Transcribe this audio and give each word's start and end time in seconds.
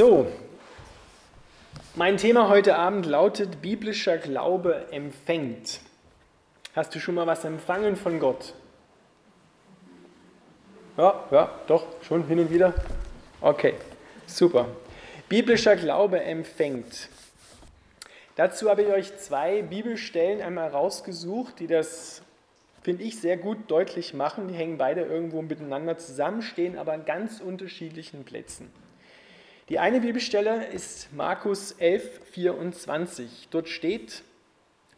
So, 0.00 0.26
mein 1.94 2.16
Thema 2.16 2.48
heute 2.48 2.76
Abend 2.76 3.04
lautet, 3.04 3.60
biblischer 3.60 4.16
Glaube 4.16 4.86
empfängt. 4.92 5.80
Hast 6.74 6.94
du 6.94 7.00
schon 7.00 7.16
mal 7.16 7.26
was 7.26 7.44
empfangen 7.44 7.96
von 7.96 8.18
Gott? 8.18 8.54
Ja, 10.96 11.22
ja, 11.30 11.50
doch, 11.66 11.84
schon 12.00 12.26
hin 12.26 12.40
und 12.40 12.50
wieder. 12.50 12.72
Okay, 13.42 13.74
super. 14.24 14.68
Biblischer 15.28 15.76
Glaube 15.76 16.20
empfängt. 16.20 17.10
Dazu 18.36 18.70
habe 18.70 18.84
ich 18.84 18.88
euch 18.88 19.18
zwei 19.18 19.60
Bibelstellen 19.60 20.40
einmal 20.40 20.70
rausgesucht, 20.70 21.60
die 21.60 21.66
das, 21.66 22.22
finde 22.80 23.02
ich, 23.02 23.20
sehr 23.20 23.36
gut 23.36 23.70
deutlich 23.70 24.14
machen. 24.14 24.48
Die 24.48 24.54
hängen 24.54 24.78
beide 24.78 25.02
irgendwo 25.02 25.42
miteinander 25.42 25.98
zusammen, 25.98 26.40
stehen 26.40 26.78
aber 26.78 26.94
an 26.94 27.04
ganz 27.04 27.42
unterschiedlichen 27.42 28.24
Plätzen. 28.24 28.72
Die 29.70 29.78
eine 29.78 30.00
Bibelstelle 30.00 30.66
ist 30.66 31.12
Markus 31.12 31.70
11, 31.78 32.22
24. 32.32 33.46
Dort 33.52 33.68
steht, 33.68 34.24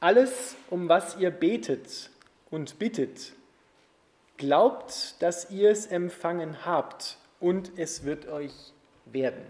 alles, 0.01 0.57
um 0.71 0.89
was 0.89 1.19
ihr 1.19 1.30
betet 1.30 2.09
und 2.51 2.79
bittet, 2.79 3.35
glaubt, 4.39 5.16
dass 5.21 5.51
ihr 5.51 5.69
es 5.69 5.85
empfangen 5.85 6.65
habt 6.65 7.19
und 7.39 7.73
es 7.77 8.05
wird 8.05 8.27
euch 8.29 8.55
werden. 9.05 9.45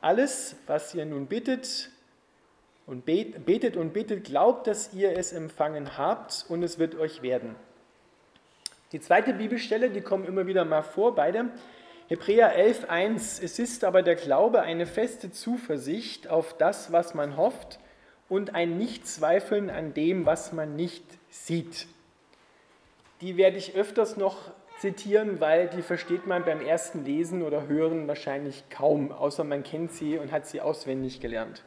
Alles, 0.00 0.54
was 0.68 0.94
ihr 0.94 1.04
nun 1.04 1.26
bittet 1.26 1.90
und 2.86 3.04
betet 3.04 3.76
und 3.76 3.92
bittet, 3.92 4.22
glaubt, 4.22 4.68
dass 4.68 4.94
ihr 4.94 5.18
es 5.18 5.32
empfangen 5.32 5.98
habt 5.98 6.46
und 6.48 6.62
es 6.62 6.78
wird 6.78 6.94
euch 6.94 7.22
werden. 7.22 7.56
Die 8.92 9.00
zweite 9.00 9.32
Bibelstelle, 9.34 9.90
die 9.90 10.00
kommen 10.00 10.26
immer 10.26 10.46
wieder 10.46 10.64
mal 10.64 10.82
vor, 10.82 11.16
beide 11.16 11.50
Hebräer 12.12 12.54
11.1, 12.54 13.42
es 13.42 13.58
ist 13.58 13.84
aber 13.84 14.02
der 14.02 14.16
Glaube 14.16 14.60
eine 14.60 14.84
feste 14.84 15.32
Zuversicht 15.32 16.28
auf 16.28 16.54
das, 16.58 16.92
was 16.92 17.14
man 17.14 17.38
hofft 17.38 17.78
und 18.28 18.54
ein 18.54 18.76
Nichtzweifeln 18.76 19.70
an 19.70 19.94
dem, 19.94 20.26
was 20.26 20.52
man 20.52 20.76
nicht 20.76 21.06
sieht. 21.30 21.86
Die 23.22 23.38
werde 23.38 23.56
ich 23.56 23.76
öfters 23.76 24.18
noch 24.18 24.50
zitieren, 24.78 25.40
weil 25.40 25.68
die 25.68 25.80
versteht 25.80 26.26
man 26.26 26.44
beim 26.44 26.60
ersten 26.60 27.06
Lesen 27.06 27.42
oder 27.42 27.66
Hören 27.66 28.06
wahrscheinlich 28.08 28.64
kaum, 28.68 29.10
außer 29.10 29.44
man 29.44 29.62
kennt 29.62 29.92
sie 29.92 30.18
und 30.18 30.32
hat 30.32 30.46
sie 30.46 30.60
auswendig 30.60 31.18
gelernt. 31.20 31.62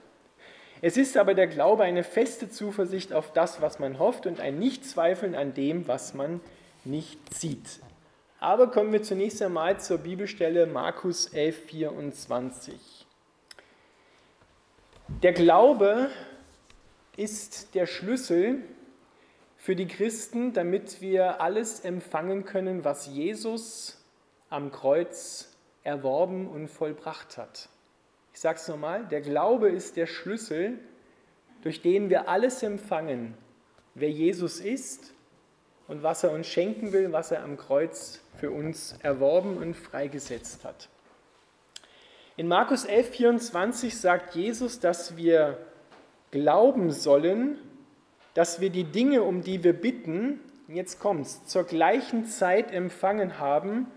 Es 0.80 0.95
ist 0.95 1.17
aber 1.17 1.33
der 1.33 1.47
Glaube 1.47 1.85
eine 1.85 2.03
feste 2.03 2.52
Zuversicht 2.52 3.13
auf 3.13 3.33
das, 3.33 3.61
was 3.61 3.80
man 3.80 3.97
hofft 3.97 4.27
und 4.27 4.39
ein 4.39 4.59
Nichtzweifeln 4.59 5.33
an 5.33 5.55
dem, 5.55 5.87
was 5.87 6.13
man 6.13 6.39
nicht 6.83 7.33
sieht. 7.33 7.80
Aber 8.45 8.69
kommen 8.69 8.93
wir 8.93 9.01
zunächst 9.01 9.41
einmal 9.41 9.79
zur 9.79 9.97
Bibelstelle 9.97 10.67
Markus 10.67 11.33
11, 11.33 11.65
24. 11.65 13.07
Der 15.23 15.33
Glaube 15.33 16.11
ist 17.17 17.73
der 17.73 17.87
Schlüssel 17.87 18.63
für 19.57 19.75
die 19.75 19.87
Christen, 19.87 20.53
damit 20.53 21.02
wir 21.02 21.41
alles 21.41 21.79
empfangen 21.79 22.45
können, 22.45 22.83
was 22.83 23.07
Jesus 23.07 23.99
am 24.52 24.71
Kreuz 24.71 25.52
erworben 25.83 26.47
und 26.47 26.67
vollbracht 26.67 27.39
hat. 27.39 27.67
Ich 28.31 28.41
sage 28.41 28.59
es 28.59 28.67
nochmal, 28.67 29.07
der 29.07 29.21
Glaube 29.21 29.69
ist 29.69 29.97
der 29.97 30.05
Schlüssel, 30.05 30.77
durch 31.63 31.81
den 31.81 32.11
wir 32.11 32.30
alles 32.30 32.61
empfangen, 32.61 33.33
wer 33.95 34.11
Jesus 34.11 34.59
ist 34.59 35.14
und 35.88 36.03
was 36.03 36.23
er 36.23 36.31
uns 36.31 36.47
schenken 36.47 36.94
will, 36.94 37.11
was 37.11 37.31
er 37.31 37.44
am 37.44 37.58
Kreuz 37.58 38.22
für 38.38 38.52
uns 38.52 38.95
erworben 39.03 39.58
und 39.58 39.75
freigesetzt 39.75 40.66
hat. 40.66 40.89
In 42.38 42.47
Markus 42.47 42.86
11, 42.86 43.09
24 43.09 43.97
sagt 43.97 44.36
Jesus, 44.36 44.80
dass 44.80 45.16
wir 45.16 45.58
glauben 46.31 46.92
sollen, 46.92 47.58
dass 48.33 48.59
wir 48.59 48.70
die 48.70 48.83
Dinge, 48.83 49.23
um 49.23 49.42
die 49.42 49.64
wir 49.64 49.73
bitten, 49.73 50.42
jetzt 50.67 50.99
kommt's, 50.99 51.45
zur 51.45 51.64
gleichen 51.64 52.26
Zeit 52.26 52.71
empfangen 52.71 53.39
haben, 53.39 53.88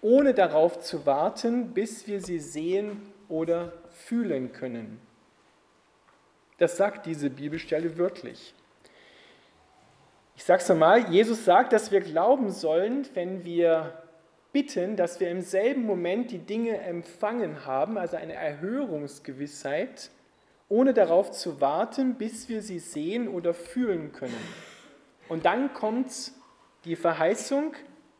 ohne 0.00 0.34
darauf 0.34 0.80
zu 0.80 1.06
warten, 1.06 1.74
bis 1.74 2.06
wir 2.06 2.20
sie 2.20 2.38
sehen 2.38 3.02
oder 3.28 3.72
fühlen 3.90 4.52
können. 4.52 5.00
Das 6.58 6.76
sagt 6.76 7.06
diese 7.06 7.30
Bibelstelle 7.30 7.98
wörtlich. 7.98 8.54
Ich 10.38 10.44
sage 10.44 10.62
es 10.62 10.68
nochmal, 10.68 11.10
Jesus 11.10 11.44
sagt, 11.44 11.72
dass 11.72 11.90
wir 11.90 12.00
glauben 12.00 12.52
sollen, 12.52 13.04
wenn 13.14 13.44
wir 13.44 14.04
bitten, 14.52 14.94
dass 14.94 15.18
wir 15.18 15.30
im 15.30 15.40
selben 15.40 15.82
Moment 15.82 16.30
die 16.30 16.38
Dinge 16.38 16.78
empfangen 16.78 17.66
haben, 17.66 17.98
also 17.98 18.16
eine 18.16 18.34
Erhörungsgewissheit, 18.34 20.10
ohne 20.68 20.94
darauf 20.94 21.32
zu 21.32 21.60
warten, 21.60 22.14
bis 22.14 22.48
wir 22.48 22.62
sie 22.62 22.78
sehen 22.78 23.26
oder 23.26 23.52
fühlen 23.52 24.12
können. 24.12 24.38
Und 25.28 25.44
dann 25.44 25.74
kommt 25.74 26.30
die 26.84 26.94
Verheißung, 26.94 27.74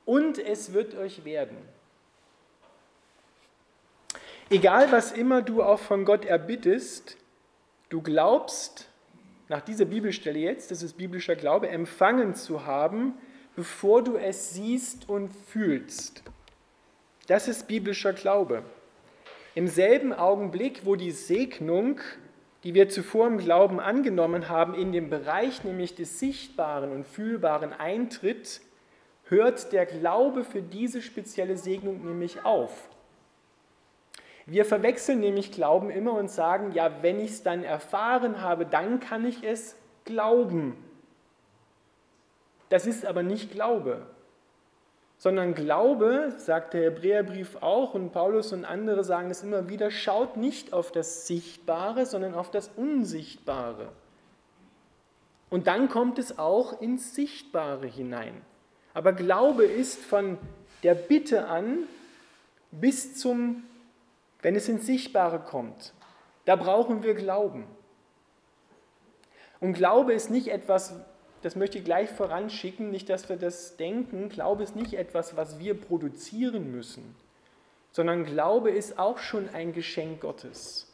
und 0.05 0.41
es 0.41 0.73
wird 0.73 0.97
euch 0.97 1.25
werden. 1.25 1.57
Egal 4.51 4.91
was 4.91 5.13
immer 5.13 5.41
du 5.41 5.63
auch 5.63 5.79
von 5.79 6.05
Gott 6.05 6.25
erbittest, 6.25 7.17
du 7.91 8.03
glaubst, 8.03 8.88
nach 9.49 9.63
dieser 9.63 9.87
Bibelstelle 9.87 10.39
jetzt, 10.39 10.71
das 10.71 10.83
ist 10.83 10.97
biblischer 10.97 11.37
Glaube, 11.37 11.69
empfangen 11.69 12.35
zu 12.35 12.67
haben, 12.67 13.15
bevor 13.57 14.05
du 14.05 14.17
es 14.17 14.55
siehst 14.55 15.09
und 15.09 15.31
fühlst. 15.31 16.23
Das 17.27 17.49
ist 17.49 17.67
biblischer 17.67 18.13
Glaube. 18.13 18.63
Im 19.55 19.67
selben 19.67 20.13
Augenblick, 20.13 20.83
wo 20.85 20.97
die 20.97 21.11
Segnung, 21.11 22.01
die 22.63 22.75
wir 22.75 22.89
zuvor 22.89 23.27
im 23.27 23.39
Glauben 23.39 23.81
angenommen 23.81 24.49
haben, 24.49 24.75
in 24.75 24.93
den 24.93 25.11
Bereich 25.11 25.65
nämlich 25.65 25.95
des 25.95 26.19
Sichtbaren 26.19 26.93
und 26.93 27.07
Fühlbaren 27.07 27.73
eintritt, 27.73 28.61
hört 29.25 29.73
der 29.73 29.87
Glaube 29.87 30.45
für 30.45 30.63
diese 30.63 31.03
spezielle 31.03 31.57
Segnung 31.57 32.05
nämlich 32.05 32.45
auf. 32.45 32.89
Wir 34.51 34.65
verwechseln 34.65 35.21
nämlich 35.21 35.53
Glauben 35.53 35.91
immer 35.91 36.15
und 36.15 36.31
sagen, 36.31 36.73
ja, 36.73 37.03
wenn 37.03 37.21
ich 37.21 37.33
es 37.33 37.43
dann 37.43 37.65
erfahren 37.65 38.41
habe, 38.41 38.65
dann 38.65 38.99
kann 38.99 39.27
ich 39.27 39.45
es 39.45 39.77
glauben. 40.07 40.75
Das 42.71 42.87
ist 42.87 43.05
aber 43.05 43.23
nicht 43.23 43.53
Glaube, 43.53 44.07
sondern 45.19 45.55
Glaube, 45.55 46.33
sagt 46.39 46.73
der 46.73 46.85
Hebräerbrief 46.85 47.57
auch 47.61 47.93
und 47.93 48.13
Paulus 48.13 48.55
und 48.55 48.65
andere 48.65 49.05
sagen 49.05 49.31
es 49.31 49.43
immer 49.43 49.69
wieder, 49.69 49.91
schaut 49.91 50.39
nicht 50.39 50.73
auf 50.73 50.93
das 50.93 51.27
Sichtbare, 51.27 52.07
sondern 52.07 52.35
auf 52.35 52.51
das 52.51 52.71
Unsichtbare. 52.75 53.91
Und 55.51 55.67
dann 55.67 55.91
kommt 55.91 56.19
es 56.19 56.39
auch 56.39 56.81
ins 56.81 57.15
Sichtbare 57.15 57.87
hinein. 57.87 58.41
Aber 58.95 59.13
Glaube 59.13 59.67
ist 59.67 60.03
von 60.03 60.39
der 60.83 60.95
Bitte 60.95 61.49
an 61.49 61.81
bis 62.71 63.15
zum 63.15 63.65
wenn 64.43 64.55
es 64.55 64.69
ins 64.69 64.87
Sichtbare 64.87 65.41
kommt, 65.41 65.93
da 66.45 66.57
brauchen 66.57 67.03
wir 67.03 67.15
Glauben. 67.15 67.65
Und 69.61 69.75
Glaube 69.75 70.13
ist 70.13 70.31
nicht 70.31 70.49
etwas, 70.49 70.95
das 71.43 71.57
möchte 71.57 71.79
ich 71.79 71.85
gleich 71.85 72.11
voranschicken, 72.11 72.91
nicht, 72.91 73.09
dass 73.09 73.29
wir 73.29 73.37
das 73.37 73.77
denken, 73.77 74.29
Glaube 74.29 74.63
ist 74.63 74.77
nicht 74.77 74.95
etwas, 74.95 75.37
was 75.37 75.59
wir 75.59 75.79
produzieren 75.79 76.71
müssen, 76.71 77.17
sondern 77.91 78.25
Glaube 78.25 78.71
ist 78.71 78.99
auch 78.99 79.19
schon 79.19 79.49
ein 79.51 79.73
Geschenk 79.73 80.21
Gottes. 80.21 80.93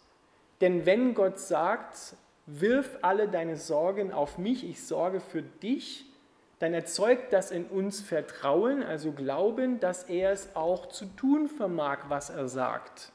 Denn 0.61 0.87
wenn 0.87 1.15
Gott 1.15 1.39
sagt, 1.39 2.17
wirf 2.47 2.99
alle 3.03 3.29
deine 3.29 3.57
Sorgen 3.57 4.13
auf 4.13 4.39
mich, 4.39 4.69
ich 4.69 4.85
sorge 4.85 5.21
für 5.21 5.43
dich, 5.43 6.07
dann 6.59 6.73
erzeugt 6.73 7.33
das 7.33 7.51
in 7.51 7.67
uns 7.67 8.01
Vertrauen, 8.01 8.83
also 8.83 9.13
Glauben, 9.13 9.81
dass 9.81 10.05
er 10.05 10.33
es 10.33 10.55
auch 10.55 10.87
zu 10.87 11.07
tun 11.07 11.49
vermag, 11.49 12.05
was 12.09 12.31
er 12.31 12.49
sagt. 12.49 13.13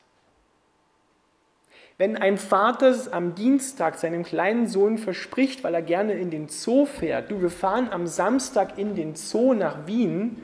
Wenn 2.00 2.16
ein 2.16 2.38
Vater 2.38 2.96
am 3.12 3.36
Dienstag 3.36 3.98
seinem 3.98 4.24
kleinen 4.24 4.68
Sohn 4.68 4.98
verspricht, 4.98 5.66
weil 5.66 5.74
er 5.74 5.82
gerne 5.82 6.14
in 6.14 6.32
den 6.32 6.48
Zoo 6.48 6.86
fährt, 6.86 7.30
du, 7.30 7.42
wir 7.42 7.50
fahren 7.50 7.90
am 7.92 8.08
Samstag 8.08 8.78
in 8.78 8.96
den 8.96 9.18
Zoo 9.18 9.54
nach 9.54 9.86
Wien, 9.86 10.42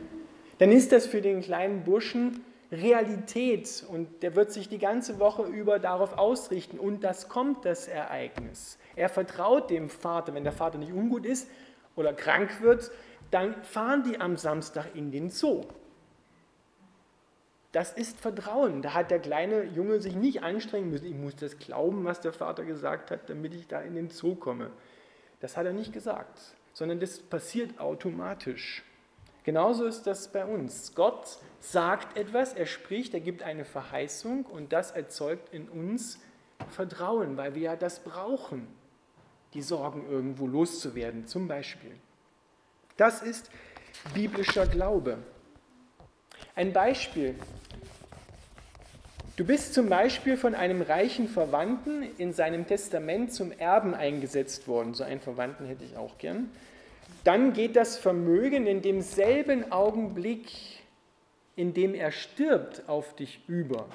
dann 0.57 0.73
ist 0.73 0.91
das 0.91 1.05
für 1.05 1.21
den 1.21 1.39
kleinen 1.39 1.85
Burschen 1.85 2.43
Realität 2.73 3.85
und 3.87 4.21
der 4.21 4.35
wird 4.35 4.51
sich 4.51 4.67
die 4.67 4.79
ganze 4.79 5.17
Woche 5.17 5.43
über 5.43 5.79
darauf 5.79 6.17
ausrichten 6.17 6.77
und 6.77 7.05
das 7.05 7.29
kommt, 7.29 7.63
das 7.63 7.87
Ereignis. 7.87 8.77
Er 8.97 9.07
vertraut 9.07 9.69
dem 9.69 9.87
Vater, 9.87 10.33
wenn 10.33 10.43
der 10.43 10.51
Vater 10.51 10.77
nicht 10.77 10.91
ungut 10.91 11.25
ist 11.25 11.47
oder 11.95 12.11
krank 12.11 12.59
wird, 12.59 12.91
dann 13.31 13.55
fahren 13.63 14.03
die 14.03 14.19
am 14.19 14.35
Samstag 14.35 14.87
in 14.93 15.09
den 15.09 15.29
Zoo. 15.29 15.61
Das 17.75 17.91
ist 17.91 18.21
Vertrauen. 18.21 18.81
Da 18.81 18.93
hat 18.93 19.11
der 19.11 19.19
kleine 19.19 19.65
Junge 19.65 19.99
sich 19.99 20.15
nicht 20.15 20.43
anstrengen 20.43 20.91
müssen. 20.91 21.07
Ich 21.07 21.13
muss 21.13 21.35
das 21.35 21.59
glauben, 21.59 22.05
was 22.05 22.21
der 22.21 22.31
Vater 22.31 22.63
gesagt 22.63 23.11
hat, 23.11 23.29
damit 23.29 23.53
ich 23.53 23.67
da 23.67 23.81
in 23.81 23.95
den 23.95 24.09
Zoo 24.09 24.35
komme. 24.35 24.69
Das 25.41 25.57
hat 25.57 25.65
er 25.65 25.73
nicht 25.73 25.91
gesagt, 25.91 26.39
sondern 26.71 27.01
das 27.01 27.19
passiert 27.19 27.77
automatisch. 27.77 28.85
Genauso 29.43 29.83
ist 29.83 30.07
das 30.07 30.31
bei 30.31 30.45
uns. 30.45 30.95
Gott 30.95 31.37
sagt 31.59 32.17
etwas, 32.17 32.53
er 32.53 32.65
spricht, 32.65 33.13
er 33.13 33.19
gibt 33.19 33.43
eine 33.43 33.65
Verheißung 33.65 34.45
und 34.45 34.71
das 34.71 34.91
erzeugt 34.91 35.53
in 35.53 35.67
uns 35.67 36.17
Vertrauen, 36.69 37.35
weil 37.35 37.55
wir 37.55 37.61
ja 37.61 37.75
das 37.75 37.99
brauchen, 37.99 38.69
die 39.53 39.61
Sorgen 39.61 40.09
irgendwo 40.09 40.47
loszuwerden, 40.47 41.27
zum 41.27 41.49
Beispiel. 41.49 41.91
Das 42.95 43.21
ist 43.21 43.51
biblischer 44.13 44.65
Glaube. 44.65 45.17
Ein 46.55 46.71
Beispiel. 46.71 47.35
Du 49.35 49.43
bist 49.43 49.73
zum 49.73 49.89
Beispiel 49.89 50.37
von 50.37 50.55
einem 50.55 50.81
reichen 50.81 51.27
Verwandten 51.27 52.03
in 52.17 52.31
seinem 52.31 52.65
Testament 52.65 53.33
zum 53.33 53.51
Erben 53.51 53.93
eingesetzt 53.93 54.65
worden. 54.69 54.93
So 54.93 55.03
einen 55.03 55.19
Verwandten 55.19 55.65
hätte 55.65 55.83
ich 55.83 55.97
auch 55.97 56.17
gern. 56.17 56.49
Dann 57.25 57.51
geht 57.51 57.75
das 57.75 57.97
Vermögen 57.97 58.67
in 58.67 58.81
demselben 58.81 59.73
Augenblick, 59.73 60.47
in 61.57 61.73
dem 61.73 61.93
er 61.93 62.11
stirbt, 62.11 62.87
auf 62.87 63.13
dich 63.17 63.41
über. 63.47 63.87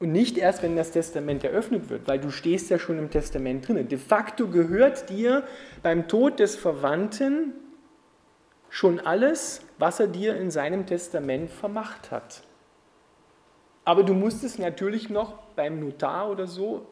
Und 0.00 0.12
nicht 0.12 0.36
erst, 0.36 0.62
wenn 0.62 0.76
das 0.76 0.90
Testament 0.90 1.42
eröffnet 1.42 1.88
wird, 1.88 2.06
weil 2.06 2.20
du 2.20 2.30
stehst 2.30 2.68
ja 2.68 2.78
schon 2.78 2.98
im 2.98 3.10
Testament 3.10 3.66
drin. 3.66 3.88
De 3.88 3.96
facto 3.96 4.48
gehört 4.48 5.08
dir 5.08 5.44
beim 5.82 6.06
Tod 6.06 6.38
des 6.38 6.56
Verwandten 6.56 7.54
schon 8.74 8.98
alles, 8.98 9.60
was 9.78 10.00
er 10.00 10.08
dir 10.08 10.36
in 10.36 10.50
seinem 10.50 10.84
Testament 10.84 11.48
vermacht 11.48 12.10
hat. 12.10 12.42
Aber 13.84 14.02
du 14.02 14.14
musst 14.14 14.42
es 14.42 14.58
natürlich 14.58 15.08
noch 15.08 15.34
beim 15.54 15.78
Notar 15.78 16.28
oder 16.28 16.48
so 16.48 16.84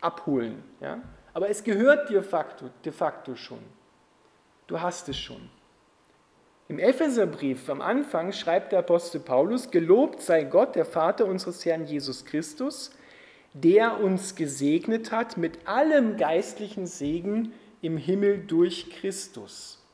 abholen. 0.00 0.64
Ja? 0.80 1.02
Aber 1.34 1.50
es 1.50 1.62
gehört 1.62 2.08
dir 2.08 2.22
facto, 2.22 2.70
de 2.86 2.90
facto 2.90 3.34
schon. 3.34 3.58
Du 4.66 4.80
hast 4.80 5.10
es 5.10 5.18
schon. 5.18 5.50
Im 6.68 6.78
Epheserbrief 6.78 7.68
am 7.68 7.82
Anfang 7.82 8.32
schreibt 8.32 8.72
der 8.72 8.78
Apostel 8.78 9.20
Paulus, 9.20 9.70
Gelobt 9.70 10.22
sei 10.22 10.44
Gott, 10.44 10.74
der 10.74 10.86
Vater 10.86 11.26
unseres 11.26 11.66
Herrn 11.66 11.84
Jesus 11.84 12.24
Christus, 12.24 12.92
der 13.52 14.00
uns 14.00 14.36
gesegnet 14.36 15.12
hat 15.12 15.36
mit 15.36 15.68
allem 15.68 16.16
geistlichen 16.16 16.86
Segen 16.86 17.52
im 17.82 17.98
Himmel 17.98 18.38
durch 18.38 18.88
Christus. 18.88 19.85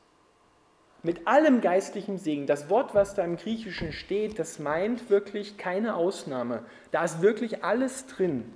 Mit 1.05 1.27
allem 1.27 1.59
geistlichen 1.59 2.17
Segen. 2.17 2.47
Das 2.47 2.69
Wort, 2.69 2.95
was 2.95 3.13
da 3.13 3.25
im 3.25 3.35
Griechischen 3.35 3.91
steht, 3.91 4.39
das 4.39 4.57
meint 4.57 5.09
wirklich 5.09 5.57
keine 5.57 5.95
Ausnahme. 5.95 6.63
Da 6.91 7.03
ist 7.03 7.21
wirklich 7.21 7.61
alles 7.61 8.07
drin. 8.07 8.53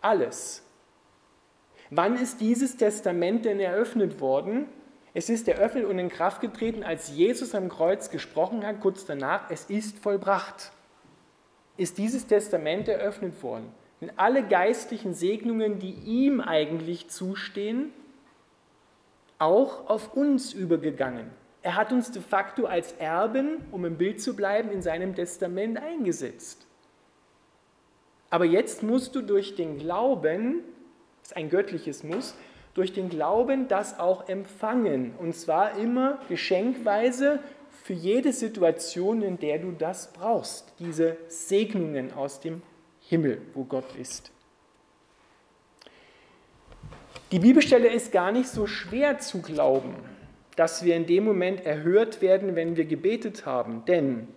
Alles. 0.00 0.64
Wann 1.90 2.16
ist 2.16 2.40
dieses 2.40 2.76
Testament 2.76 3.44
denn 3.44 3.60
eröffnet 3.60 4.20
worden? 4.20 4.66
Es 5.14 5.28
ist 5.28 5.46
eröffnet 5.46 5.84
und 5.84 6.00
in 6.00 6.08
Kraft 6.08 6.40
getreten, 6.40 6.82
als 6.82 7.10
Jesus 7.10 7.54
am 7.54 7.68
Kreuz 7.68 8.10
gesprochen 8.10 8.66
hat, 8.66 8.80
kurz 8.80 9.06
danach, 9.06 9.48
es 9.48 9.66
ist 9.66 10.00
vollbracht. 10.00 10.72
Ist 11.76 11.98
dieses 11.98 12.26
Testament 12.26 12.88
eröffnet 12.88 13.40
worden. 13.40 13.72
Sind 14.00 14.12
alle 14.16 14.42
geistlichen 14.42 15.14
Segnungen, 15.14 15.78
die 15.78 15.92
ihm 15.92 16.40
eigentlich 16.40 17.08
zustehen, 17.08 17.92
auch 19.38 19.88
auf 19.88 20.14
uns 20.14 20.52
übergegangen. 20.52 21.30
Er 21.64 21.76
hat 21.76 21.92
uns 21.92 22.10
de 22.10 22.20
facto 22.20 22.66
als 22.66 22.92
Erben, 22.92 23.62
um 23.72 23.86
im 23.86 23.96
Bild 23.96 24.20
zu 24.20 24.36
bleiben, 24.36 24.70
in 24.70 24.82
seinem 24.82 25.14
Testament 25.14 25.78
eingesetzt. 25.78 26.66
Aber 28.28 28.44
jetzt 28.44 28.82
musst 28.82 29.14
du 29.14 29.22
durch 29.22 29.54
den 29.54 29.78
Glauben, 29.78 30.62
das 31.22 31.30
ist 31.30 31.36
ein 31.38 31.48
göttliches 31.48 32.04
Muss, 32.04 32.34
durch 32.74 32.92
den 32.92 33.08
Glauben 33.08 33.66
das 33.66 33.98
auch 33.98 34.28
empfangen. 34.28 35.14
Und 35.18 35.34
zwar 35.36 35.78
immer 35.78 36.18
geschenkweise 36.28 37.38
für 37.70 37.94
jede 37.94 38.34
Situation, 38.34 39.22
in 39.22 39.38
der 39.38 39.58
du 39.58 39.72
das 39.72 40.12
brauchst. 40.12 40.74
Diese 40.78 41.16
Segnungen 41.28 42.12
aus 42.12 42.40
dem 42.40 42.60
Himmel, 43.00 43.40
wo 43.54 43.64
Gott 43.64 43.96
ist. 43.98 44.32
Die 47.32 47.38
Bibelstelle 47.38 47.88
ist 47.88 48.12
gar 48.12 48.32
nicht 48.32 48.50
so 48.50 48.66
schwer 48.66 49.18
zu 49.18 49.40
glauben, 49.40 49.94
dass 50.56 50.84
wir 50.84 50.96
in 50.96 51.06
dem 51.06 51.24
Moment 51.24 51.64
erhört 51.64 52.22
werden, 52.22 52.56
wenn 52.56 52.76
wir 52.76 52.84
gebetet 52.84 53.46
haben. 53.46 53.84
Denn 53.86 54.28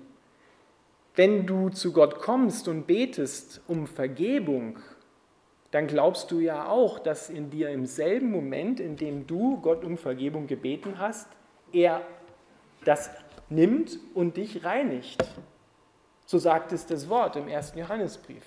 wenn 1.15 1.45
du 1.45 1.69
zu 1.69 1.93
Gott 1.93 2.19
kommst 2.19 2.67
und 2.67 2.87
betest 2.87 3.61
um 3.67 3.87
Vergebung, 3.87 4.79
dann 5.71 5.87
glaubst 5.87 6.31
du 6.31 6.39
ja 6.39 6.67
auch, 6.67 6.99
dass 6.99 7.29
in 7.29 7.49
dir 7.49 7.69
im 7.69 7.85
selben 7.85 8.31
Moment, 8.31 8.79
in 8.79 8.95
dem 8.95 9.27
du 9.27 9.59
Gott 9.61 9.83
um 9.83 9.97
Vergebung 9.97 10.47
gebeten 10.47 10.99
hast, 10.99 11.27
er 11.73 12.01
das 12.85 13.09
nimmt 13.49 13.99
und 14.13 14.37
dich 14.37 14.63
reinigt. 14.63 15.23
So 16.25 16.37
sagt 16.37 16.71
es 16.71 16.85
das 16.85 17.09
Wort 17.09 17.35
im 17.35 17.47
ersten 17.47 17.79
Johannesbrief. 17.79 18.43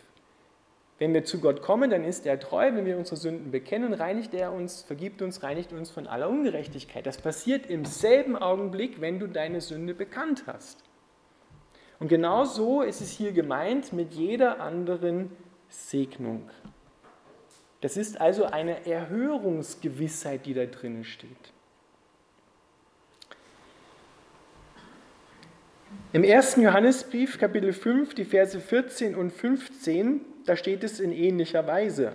Wenn 1.01 1.15
wir 1.15 1.25
zu 1.25 1.41
Gott 1.41 1.63
kommen, 1.63 1.89
dann 1.89 2.05
ist 2.05 2.27
er 2.27 2.39
treu. 2.39 2.75
Wenn 2.75 2.85
wir 2.85 2.99
unsere 2.99 3.17
Sünden 3.17 3.51
bekennen, 3.51 3.95
reinigt 3.95 4.35
er 4.35 4.53
uns, 4.53 4.83
vergibt 4.83 5.23
uns, 5.23 5.43
reinigt 5.43 5.73
uns 5.73 5.91
von 5.91 6.07
aller 6.07 6.29
Ungerechtigkeit. 6.29 7.07
Das 7.07 7.17
passiert 7.17 7.65
im 7.71 7.87
selben 7.87 8.37
Augenblick, 8.37 9.01
wenn 9.01 9.19
du 9.19 9.27
deine 9.27 9.63
Sünde 9.63 9.95
bekannt 9.95 10.45
hast. 10.47 10.85
Und 12.01 12.09
genau 12.09 12.45
so 12.45 12.83
ist 12.83 13.01
es 13.01 13.13
hier 13.13 13.33
gemeint 13.33 13.95
mit 13.95 14.13
jeder 14.13 14.61
anderen 14.61 15.31
Segnung. 15.71 16.51
Das 17.81 17.97
ist 17.97 18.21
also 18.21 18.45
eine 18.45 18.87
Erhörungsgewissheit, 18.87 20.45
die 20.45 20.53
da 20.53 20.67
drinnen 20.67 21.05
steht. 21.05 21.55
Im 26.13 26.25
ersten 26.25 26.61
Johannesbrief, 26.61 27.39
Kapitel 27.39 27.73
5, 27.73 28.15
die 28.15 28.27
Verse 28.27 28.61
14 28.61 29.15
und 29.15 29.33
15, 29.33 30.21
da 30.51 30.57
steht 30.57 30.83
es 30.83 30.99
in 30.99 31.13
ähnlicher 31.13 31.69
Weise. 31.69 32.11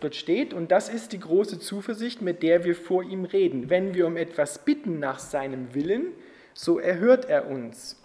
Dort 0.00 0.16
steht, 0.16 0.52
und 0.52 0.72
das 0.72 0.88
ist 0.88 1.12
die 1.12 1.20
große 1.20 1.60
Zuversicht, 1.60 2.20
mit 2.20 2.42
der 2.42 2.64
wir 2.64 2.74
vor 2.74 3.04
ihm 3.04 3.24
reden. 3.24 3.70
Wenn 3.70 3.94
wir 3.94 4.08
um 4.08 4.16
etwas 4.16 4.64
bitten 4.64 4.98
nach 4.98 5.20
seinem 5.20 5.72
Willen, 5.72 6.08
so 6.52 6.80
erhört 6.80 7.26
er 7.26 7.48
uns. 7.48 8.02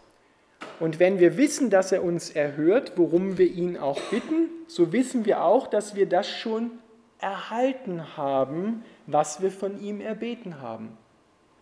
Und 0.79 0.99
wenn 0.99 1.17
wir 1.17 1.35
wissen, 1.35 1.71
dass 1.71 1.91
er 1.91 2.03
uns 2.03 2.29
erhört, 2.29 2.93
worum 2.95 3.39
wir 3.39 3.47
ihn 3.47 3.75
auch 3.75 3.99
bitten, 4.11 4.49
so 4.67 4.93
wissen 4.93 5.25
wir 5.25 5.43
auch, 5.43 5.65
dass 5.65 5.95
wir 5.95 6.05
das 6.05 6.29
schon 6.29 6.69
erhalten 7.17 8.17
haben, 8.17 8.83
was 9.07 9.41
wir 9.41 9.49
von 9.49 9.81
ihm 9.81 9.99
erbeten 9.99 10.61
haben. 10.61 10.95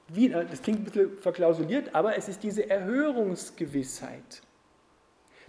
Wie, 0.09 0.27
das 0.27 0.61
klingt 0.61 0.79
ein 0.79 0.83
bisschen 0.83 1.19
verklausuliert, 1.19 1.95
aber 1.95 2.17
es 2.17 2.27
ist 2.27 2.43
diese 2.43 2.69
Erhörungsgewissheit. 2.69 4.41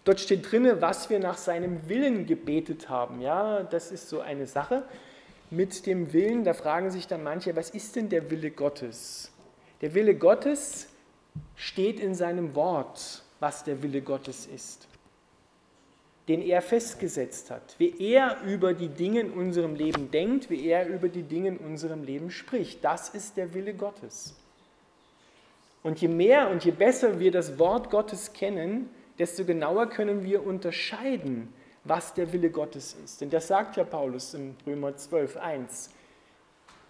Dort 0.09 0.21
steht 0.21 0.51
drin, 0.51 0.67
was 0.81 1.11
wir 1.11 1.19
nach 1.19 1.37
seinem 1.37 1.87
Willen 1.87 2.25
gebetet 2.25 2.89
haben. 2.89 3.21
Ja, 3.21 3.63
das 3.63 3.93
ist 3.93 4.09
so 4.09 4.21
eine 4.21 4.47
Sache. 4.47 4.85
Mit 5.51 5.85
dem 5.85 6.15
Willen, 6.15 6.45
da 6.45 6.55
fragen 6.55 6.91
sich 6.91 7.07
dann 7.07 7.23
manche, 7.23 7.55
was 7.55 7.69
ist 7.69 7.95
denn 7.95 8.09
der 8.09 8.31
Wille 8.31 8.51
Gottes? 8.51 9.31
Der 9.83 9.93
Wille 9.93 10.15
Gottes 10.15 10.89
steht 11.57 12.01
in 12.01 12.15
seinem 12.15 12.55
Wort 12.55 13.23
was 13.41 13.65
der 13.65 13.83
Wille 13.83 14.01
Gottes 14.01 14.47
ist, 14.47 14.89
den 16.27 16.43
er 16.43 16.61
festgesetzt 16.61 17.51
hat, 17.51 17.77
wie 17.79 17.95
er 17.99 18.41
über 18.43 18.75
die 18.75 18.89
Dinge 18.89 19.21
in 19.21 19.31
unserem 19.31 19.75
Leben 19.75 20.11
denkt, 20.11 20.51
wie 20.51 20.67
er 20.67 20.89
über 20.89 21.09
die 21.09 21.23
Dinge 21.23 21.49
in 21.51 21.59
unserem 21.59 22.03
Leben 22.03 22.31
spricht. 22.31 22.83
Das 22.83 23.11
ist 23.11 23.37
der 23.37 23.53
Wille 23.55 23.75
Gottes. 23.75 24.35
Und 25.83 26.01
je 26.01 26.09
mehr 26.09 26.51
und 26.51 26.65
je 26.65 26.73
besser 26.73 27.21
wir 27.21 27.31
das 27.31 27.59
Wort 27.59 27.91
Gottes 27.91 28.33
kennen, 28.33 28.91
desto 29.19 29.45
genauer 29.45 29.89
können 29.89 30.25
wir 30.25 30.47
unterscheiden, 30.47 31.53
was 31.85 32.15
der 32.15 32.33
Wille 32.33 32.51
Gottes 32.51 32.97
ist. 33.05 33.21
Denn 33.21 33.31
das 33.31 33.49
sagt 33.49 33.77
ja 33.77 33.85
Paulus 33.85 34.35
im 34.35 34.55
Römer 34.67 34.97
12, 34.97 35.37
1. 35.37 35.91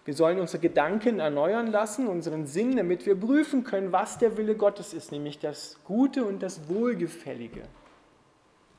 Wir 0.05 0.13
sollen 0.13 0.39
unsere 0.39 0.59
Gedanken 0.59 1.19
erneuern 1.19 1.67
lassen, 1.67 2.07
unseren 2.07 2.47
Sinn, 2.47 2.75
damit 2.75 3.05
wir 3.05 3.15
prüfen 3.15 3.63
können, 3.63 3.91
was 3.91 4.17
der 4.17 4.37
Wille 4.37 4.55
Gottes 4.55 4.93
ist, 4.93 5.11
nämlich 5.11 5.39
das 5.39 5.79
Gute 5.83 6.25
und 6.25 6.41
das 6.41 6.67
Wohlgefällige, 6.67 7.63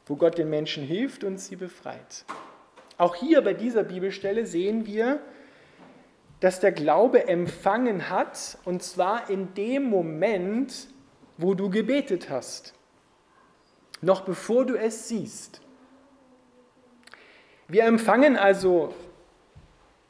wo 0.07 0.17
Gott 0.17 0.39
den 0.39 0.51
Menschen 0.51 0.83
hilft 0.85 1.23
und 1.23 1.39
sie 1.39 1.57
befreit. 1.57 2.25
Auch 2.99 3.15
hier 3.15 3.43
bei 3.43 3.55
dieser 3.55 3.85
Bibelstelle 3.85 4.45
sehen 4.45 4.87
wir, 4.87 5.21
dass 6.41 6.59
der 6.59 6.73
Glaube 6.73 7.29
empfangen 7.29 8.11
hat, 8.11 8.59
und 8.65 8.83
zwar 8.83 9.31
in 9.31 9.55
dem 9.55 9.85
Moment, 9.85 10.89
wo 11.39 11.55
du 11.55 11.71
gebetet 11.71 12.29
hast, 12.29 12.75
noch 14.01 14.23
bevor 14.23 14.65
du 14.65 14.77
es 14.77 15.09
siehst. 15.09 15.61
Wir 17.69 17.85
empfangen 17.85 18.37
also 18.37 18.95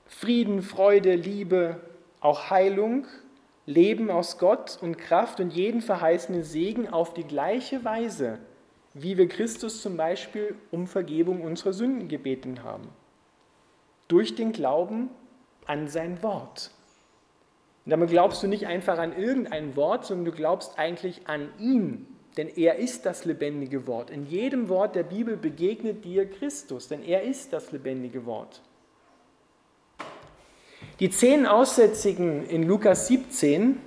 Frieden, 0.07 0.63
Freude, 0.63 1.15
Liebe, 1.15 1.81
auch 2.21 2.51
Heilung, 2.51 3.07
Leben 3.67 4.11
aus 4.11 4.39
Gott 4.39 4.79
und 4.81 4.99
Kraft 4.99 5.41
und 5.41 5.53
jeden 5.53 5.81
verheißenen 5.81 6.43
Segen 6.43 6.89
auf 6.89 7.15
die 7.15 7.25
gleiche 7.25 7.85
Weise, 7.85 8.39
wie 8.95 9.17
wir 9.17 9.29
Christus 9.29 9.83
zum 9.83 9.97
Beispiel 9.97 10.57
um 10.71 10.87
Vergebung 10.87 11.43
unserer 11.43 11.73
Sünden 11.73 12.09
gebeten 12.09 12.65
haben. 12.65 12.89
Durch 14.09 14.35
den 14.35 14.53
Glauben 14.53 15.11
an 15.67 15.87
sein 15.87 16.23
Wort. 16.23 16.73
Und 17.85 17.91
damit 17.91 18.11
glaubst 18.11 18.43
du 18.43 18.49
nicht 18.49 18.67
einfach 18.67 18.99
an 18.99 19.17
irgendein 19.17 19.77
Wort, 19.77 20.05
sondern 20.05 20.25
du 20.25 20.33
glaubst 20.33 20.79
eigentlich 20.79 21.29
an 21.29 21.49
ihn, 21.59 22.10
denn 22.37 22.49
er 22.49 22.77
ist 22.77 23.07
das 23.07 23.25
lebendige 23.25 23.87
Wort. 23.87 24.11
In 24.11 24.27
jedem 24.27 24.69
Wort 24.69 24.95
der 24.95 25.03
Bibel 25.03 25.37
begegnet 25.37 26.05
dir 26.05 26.29
Christus, 26.29 26.89
denn 26.89 27.03
er 27.03 27.23
ist 27.23 27.53
das 27.53 27.73
lebendige 27.73 28.25
Wort. 28.27 28.63
Die 31.01 31.11
zehn 31.11 31.47
Aussätzigen 31.47 32.47
in 32.47 32.63
Lukas 32.63 33.07
17, 33.09 33.81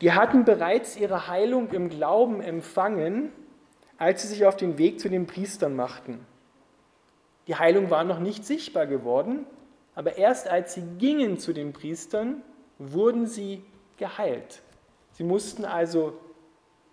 die 0.00 0.12
hatten 0.12 0.44
bereits 0.44 0.96
ihre 0.96 1.26
Heilung 1.26 1.70
im 1.70 1.88
Glauben 1.88 2.40
empfangen, 2.40 3.32
als 3.96 4.22
sie 4.22 4.28
sich 4.28 4.46
auf 4.46 4.56
den 4.56 4.78
Weg 4.78 5.00
zu 5.00 5.08
den 5.08 5.26
Priestern 5.26 5.74
machten. 5.74 6.24
Die 7.48 7.56
Heilung 7.56 7.90
war 7.90 8.04
noch 8.04 8.20
nicht 8.20 8.44
sichtbar 8.46 8.86
geworden, 8.86 9.46
aber 9.94 10.16
erst 10.16 10.48
als 10.48 10.74
sie 10.74 10.82
gingen 10.98 11.38
zu 11.38 11.52
den 11.52 11.72
Priestern, 11.72 12.42
wurden 12.78 13.26
sie 13.26 13.64
geheilt. 13.96 14.62
Sie 15.12 15.24
mussten 15.24 15.64
also 15.64 16.12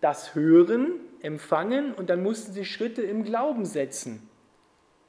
das 0.01 0.35
hören, 0.35 0.91
empfangen 1.21 1.93
und 1.93 2.09
dann 2.09 2.21
mussten 2.21 2.53
sie 2.53 2.65
Schritte 2.65 3.01
im 3.01 3.23
Glauben 3.23 3.65
setzen 3.65 4.29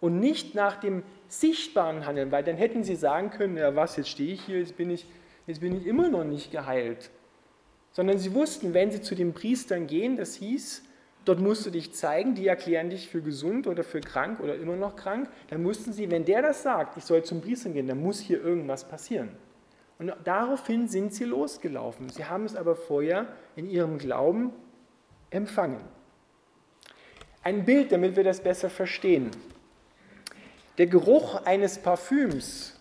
und 0.00 0.18
nicht 0.20 0.54
nach 0.54 0.80
dem 0.80 1.02
Sichtbaren 1.28 2.06
handeln, 2.06 2.30
weil 2.30 2.44
dann 2.44 2.56
hätten 2.56 2.84
sie 2.84 2.96
sagen 2.96 3.30
können, 3.30 3.56
ja 3.56 3.74
was, 3.76 3.96
jetzt 3.96 4.08
stehe 4.08 4.32
ich 4.32 4.42
hier, 4.42 4.58
jetzt 4.58 4.76
bin 4.76 4.90
ich, 4.90 5.06
jetzt 5.46 5.60
bin 5.60 5.76
ich 5.76 5.86
immer 5.86 6.08
noch 6.08 6.24
nicht 6.24 6.50
geheilt. 6.50 7.10
Sondern 7.92 8.18
sie 8.18 8.34
wussten, 8.34 8.74
wenn 8.74 8.90
sie 8.90 9.00
zu 9.00 9.14
den 9.14 9.32
Priestern 9.32 9.86
gehen, 9.86 10.16
das 10.16 10.34
hieß, 10.34 10.82
Dort 11.26 11.40
musst 11.40 11.66
du 11.66 11.70
dich 11.70 11.92
zeigen, 11.92 12.36
die 12.36 12.46
erklären 12.46 12.88
dich 12.88 13.08
für 13.08 13.20
gesund 13.20 13.66
oder 13.66 13.82
für 13.82 14.00
krank 14.00 14.38
oder 14.38 14.54
immer 14.54 14.76
noch 14.76 14.94
krank. 14.94 15.28
Dann 15.50 15.60
mussten 15.60 15.92
sie, 15.92 16.08
wenn 16.08 16.24
der 16.24 16.40
das 16.40 16.62
sagt, 16.62 16.96
ich 16.96 17.04
soll 17.04 17.24
zum 17.24 17.40
Priester 17.40 17.70
gehen, 17.70 17.88
dann 17.88 18.00
muss 18.00 18.20
hier 18.20 18.40
irgendwas 18.40 18.88
passieren. 18.88 19.30
Und 19.98 20.14
daraufhin 20.22 20.86
sind 20.86 21.12
sie 21.12 21.24
losgelaufen. 21.24 22.10
Sie 22.10 22.26
haben 22.26 22.44
es 22.44 22.54
aber 22.54 22.76
vorher 22.76 23.26
in 23.56 23.68
ihrem 23.68 23.98
Glauben 23.98 24.52
empfangen. 25.30 25.80
Ein 27.42 27.64
Bild, 27.64 27.92
damit 27.92 28.16
wir 28.16 28.25
das 28.25 28.40
besser 28.40 28.71
verstehen. 28.71 29.30
Der 30.78 30.87
Geruch 30.87 31.45
eines 31.45 31.78
Parfüms, 31.78 32.78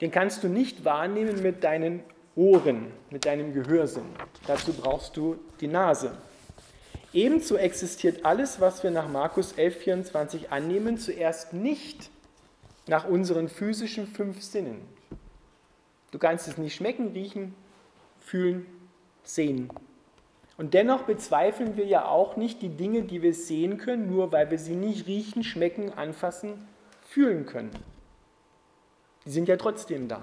den 0.00 0.10
kannst 0.10 0.42
du 0.42 0.48
nicht 0.48 0.84
wahrnehmen 0.84 1.42
mit 1.42 1.64
deinen 1.64 2.02
Ohren, 2.34 2.92
mit 3.10 3.24
deinem 3.26 3.52
Gehörsinn. 3.52 4.06
Dazu 4.46 4.72
brauchst 4.72 5.16
du 5.16 5.38
die 5.60 5.66
Nase. 5.66 6.12
Ebenso 7.12 7.56
existiert 7.56 8.24
alles, 8.24 8.60
was 8.60 8.82
wir 8.82 8.90
nach 8.90 9.08
Markus 9.08 9.54
11,24 9.54 10.48
annehmen, 10.50 10.98
zuerst 10.98 11.52
nicht 11.52 12.10
nach 12.86 13.06
unseren 13.06 13.48
physischen 13.48 14.06
fünf 14.06 14.42
Sinnen. 14.42 14.80
Du 16.10 16.18
kannst 16.18 16.48
es 16.48 16.58
nicht 16.58 16.74
schmecken, 16.74 17.08
riechen, 17.08 17.54
fühlen, 18.20 18.66
sehen. 19.24 19.70
Und 20.58 20.74
dennoch 20.74 21.02
bezweifeln 21.02 21.76
wir 21.76 21.86
ja 21.86 22.06
auch 22.06 22.36
nicht 22.36 22.60
die 22.62 22.68
Dinge, 22.68 23.02
die 23.02 23.22
wir 23.22 23.32
sehen 23.32 23.78
können, 23.78 24.10
nur 24.10 24.32
weil 24.32 24.50
wir 24.50 24.58
sie 24.58 24.74
nicht 24.74 25.06
riechen, 25.06 25.44
schmecken, 25.44 25.92
anfassen, 25.92 26.66
fühlen 27.06 27.46
können. 27.46 27.70
Die 29.24 29.30
sind 29.30 29.48
ja 29.48 29.56
trotzdem 29.56 30.08
da. 30.08 30.20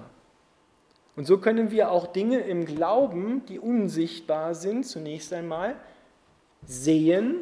Und 1.16 1.26
so 1.26 1.38
können 1.38 1.70
wir 1.70 1.90
auch 1.90 2.06
Dinge 2.08 2.40
im 2.40 2.66
Glauben, 2.66 3.46
die 3.46 3.58
unsichtbar 3.58 4.54
sind, 4.54 4.84
zunächst 4.84 5.32
einmal, 5.32 5.76
sehen, 6.66 7.36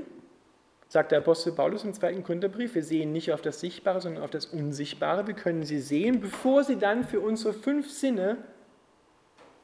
sagt 0.87 1.11
der 1.11 1.19
Apostel 1.19 1.53
Paulus 1.53 1.83
im 1.83 1.95
zweiten 1.95 2.23
Korintherbrief, 2.23 2.77
wir 2.77 2.85
sehen 2.85 3.11
nicht 3.11 3.33
auf 3.33 3.43
das 3.43 3.59
Sichtbare, 3.59 4.01
sondern 4.01 4.23
auf 4.23 4.31
das 4.31 4.47
Unsichtbare. 4.47 5.27
Wir 5.27 5.35
können 5.35 5.65
sie 5.65 5.81
sehen, 5.81 6.21
bevor 6.21 6.63
sie 6.63 6.77
dann 6.77 7.03
für 7.03 7.19
unsere 7.19 7.55
fünf 7.55 7.91
Sinne 7.91 8.37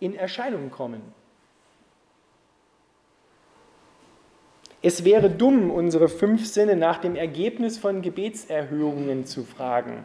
in 0.01 0.17
Erscheinung 0.17 0.71
kommen. 0.73 1.20
Es 4.83 5.05
wäre 5.05 5.29
dumm, 5.29 5.71
unsere 5.71 6.09
fünf 6.09 6.47
Sinne 6.47 6.75
nach 6.75 6.99
dem 6.99 7.15
Ergebnis 7.15 7.77
von 7.77 8.01
Gebetserhörungen 8.01 9.27
zu 9.27 9.45
fragen. 9.45 10.05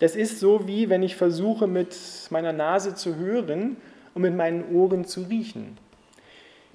Das 0.00 0.16
ist 0.16 0.40
so 0.40 0.66
wie 0.66 0.88
wenn 0.88 1.04
ich 1.04 1.14
versuche, 1.14 1.68
mit 1.68 1.96
meiner 2.30 2.52
Nase 2.52 2.96
zu 2.96 3.14
hören 3.14 3.76
und 4.14 4.22
mit 4.22 4.34
meinen 4.34 4.74
Ohren 4.74 5.04
zu 5.04 5.22
riechen. 5.22 5.78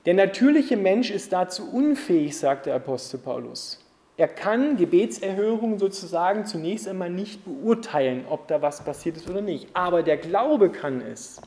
Der 0.06 0.14
natürliche 0.14 0.78
Mensch 0.78 1.12
ist 1.12 1.34
dazu 1.34 1.70
unfähig, 1.70 2.38
sagt 2.38 2.68
der 2.68 2.76
Apostel 2.76 3.18
Paulus. 3.18 3.86
Er 4.16 4.30
kann 4.30 4.78
Gebetserhörungen 4.78 5.78
sozusagen 5.78 6.46
zunächst 6.46 6.88
einmal 6.88 7.10
nicht 7.10 7.44
beurteilen, 7.44 8.26
ob 8.30 8.48
da 8.48 8.62
was 8.62 8.84
passiert 8.84 9.18
ist 9.18 9.30
oder 9.30 9.42
nicht. 9.42 9.68
Aber 9.74 10.04
der 10.04 10.18
Glaube 10.18 10.70
kann 10.70 11.02
es. 11.02 11.42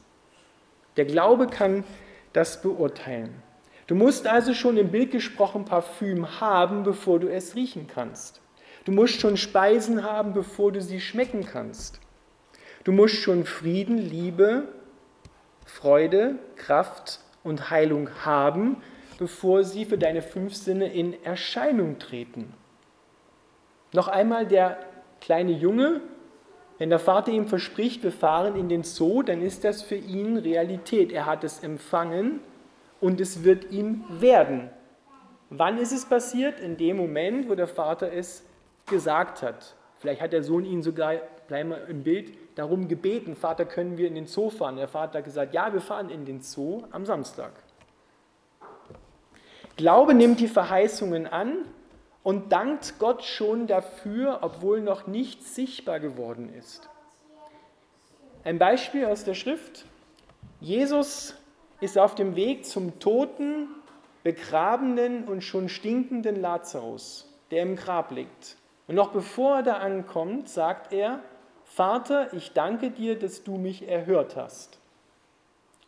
Der 0.99 1.07
Glaube 1.07 1.47
kann 1.47 1.85
das 2.35 2.61
beurteilen. 2.61 3.31
Du 3.87 3.95
musst 3.95 4.27
also 4.27 4.55
schon 4.55 4.77
im 4.77 4.91
Bild 4.91 5.11
gesprochen 5.11 5.65
Parfüm 5.65 6.41
haben, 6.41 6.85
bevor 6.85 7.19
du 7.19 7.29
es 7.29 7.57
riechen 7.57 7.87
kannst. 7.93 8.41
Du 8.85 8.93
musst 8.93 9.21
schon 9.21 9.37
Speisen 9.37 10.05
haben, 10.05 10.33
bevor 10.33 10.73
du 10.73 10.81
sie 10.81 11.01
schmecken 11.01 11.45
kannst. 11.45 12.01
Du 12.85 12.93
musst 12.93 13.17
schon 13.17 13.45
Frieden, 13.45 13.99
Liebe, 13.99 14.69
Freude, 15.65 16.37
Kraft 16.57 17.21
und 17.45 17.71
Heilung 17.71 18.11
haben, 18.25 18.77
bevor 19.19 19.63
sie 19.65 19.85
für 19.85 19.99
deine 19.99 20.23
fünf 20.23 20.55
Sinne 20.55 20.93
in 20.93 21.23
Erscheinung 21.25 21.99
treten. 21.99 22.55
Noch 23.93 24.09
einmal 24.09 24.47
der 24.47 24.79
kleine 25.21 25.53
Junge, 25.53 26.01
wenn 26.79 26.91
der 26.91 26.99
Vater 26.99 27.31
ihm 27.31 27.47
verspricht, 27.47 28.03
wir 28.03 28.11
fahren 28.11 28.57
in 28.57 28.69
den 28.69 28.83
Zoo, 28.83 29.23
dann 29.23 29.43
ist 29.43 29.63
das 29.63 29.83
für 29.83 29.95
ihn 29.95 30.37
Realität. 30.37 31.13
Er 31.13 31.27
hat 31.27 31.45
es 31.45 31.63
empfangen 31.63 32.41
und 33.03 33.21
es 33.21 33.43
wird 33.43 33.71
ihm 33.73 34.05
werden. 34.09 34.71
Wann 35.51 35.77
ist 35.77 35.93
es 35.93 36.07
passiert? 36.07 36.61
In 36.61 36.77
dem 36.77 36.97
Moment, 36.97 37.51
wo 37.51 37.55
der 37.55 37.67
Vater 37.67 38.13
es 38.13 38.45
gesagt 38.87 39.43
hat. 39.43 39.75
Vielleicht 39.99 40.23
hat 40.23 40.33
der 40.33 40.45
Sohn 40.45 40.65
ihn 40.65 40.83
sogar, 40.83 41.17
bleiben 41.49 41.71
wir 41.71 41.87
im 41.89 42.05
Bild, 42.05 42.33
darum 42.55 42.87
gebeten, 42.87 43.35
Vater, 43.35 43.65
können 43.65 43.99
wir 43.99 44.07
in 44.07 44.15
den 44.15 44.27
Zoo 44.27 44.51
fahren? 44.51 44.77
Der 44.77 44.89
Vater 44.89 45.19
hat 45.19 45.25
gesagt, 45.25 45.53
ja, 45.53 45.73
wir 45.73 45.81
fahren 45.81 46.11
in 46.11 46.25
den 46.25 46.41
Zoo 46.41 46.85
am 46.93 47.05
Samstag. 47.05 47.53
Glaube 49.77 50.15
nimmt 50.15 50.39
die 50.39 50.49
Verheißungen 50.49 51.27
an 51.27 51.65
und 52.23 52.53
dankt 52.53 53.01
Gott 53.01 53.25
schon 53.25 53.67
dafür, 53.67 54.39
obwohl 54.43 54.81
noch 54.81 55.09
nichts 55.09 55.57
sichtbar 55.57 55.99
geworden 55.99 56.55
ist. 56.55 56.89
Ein 58.45 58.59
Beispiel 58.59 59.07
aus 59.07 59.25
der 59.25 59.35
Schrift. 59.35 59.87
Jesus 60.61 61.35
ist 61.83 61.99
auf 61.99 62.15
dem 62.15 62.37
Weg 62.37 62.65
zum 62.65 63.01
toten, 63.01 63.69
begrabenen 64.23 65.25
und 65.25 65.43
schon 65.43 65.69
stinkenden 65.69 66.41
Lazarus, 66.41 67.29
der 67.51 67.63
im 67.65 67.75
Grab 67.75 68.13
liegt. 68.13 68.57
Und 68.87 68.95
noch 68.95 69.11
bevor 69.11 69.57
er 69.57 69.63
da 69.65 69.73
ankommt, 69.79 70.49
sagt 70.49 70.93
er, 70.93 71.21
Vater, 71.65 72.33
ich 72.35 72.53
danke 72.53 72.91
dir, 72.91 73.19
dass 73.19 73.43
du 73.43 73.57
mich 73.57 73.89
erhört 73.89 74.37
hast. 74.37 74.79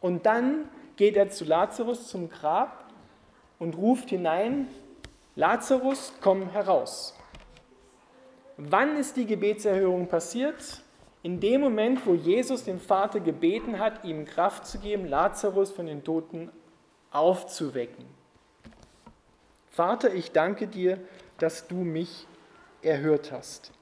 Und 0.01 0.27
dann 0.27 0.69
geht 0.97 1.17
er 1.17 1.31
zu 1.31 1.45
Lazarus 1.45 2.09
zum 2.09 2.29
Grab 2.29 2.85
und 3.59 3.77
ruft 3.77 4.11
hinein, 4.11 4.67
Lazarus, 5.37 6.13
komm 6.21 6.51
heraus. 6.51 7.15
Wann 8.57 8.97
ist 8.97 9.17
die 9.17 9.27
Gebetserhörung 9.27 10.09
passiert? 10.09 10.84
In 11.25 11.41
dem 11.41 11.63
Moment, 11.63 12.07
wo 12.07 12.13
Jesus 12.13 12.65
den 12.65 12.79
Vater 12.79 13.19
gebeten 13.19 13.79
hat, 13.79 14.05
ihm 14.05 14.27
Kraft 14.27 14.67
zu 14.67 14.79
geben, 14.79 15.07
Lazarus 15.07 15.71
von 15.71 15.87
den 15.87 16.05
Toten 16.05 16.51
aufzuwecken. 17.11 18.05
Vater, 19.71 20.13
ich 20.13 20.33
danke 20.33 20.67
dir, 20.67 20.99
dass 21.39 21.67
du 21.67 21.77
mich 21.77 22.27
erhört 22.83 23.33
hast. 23.33 23.73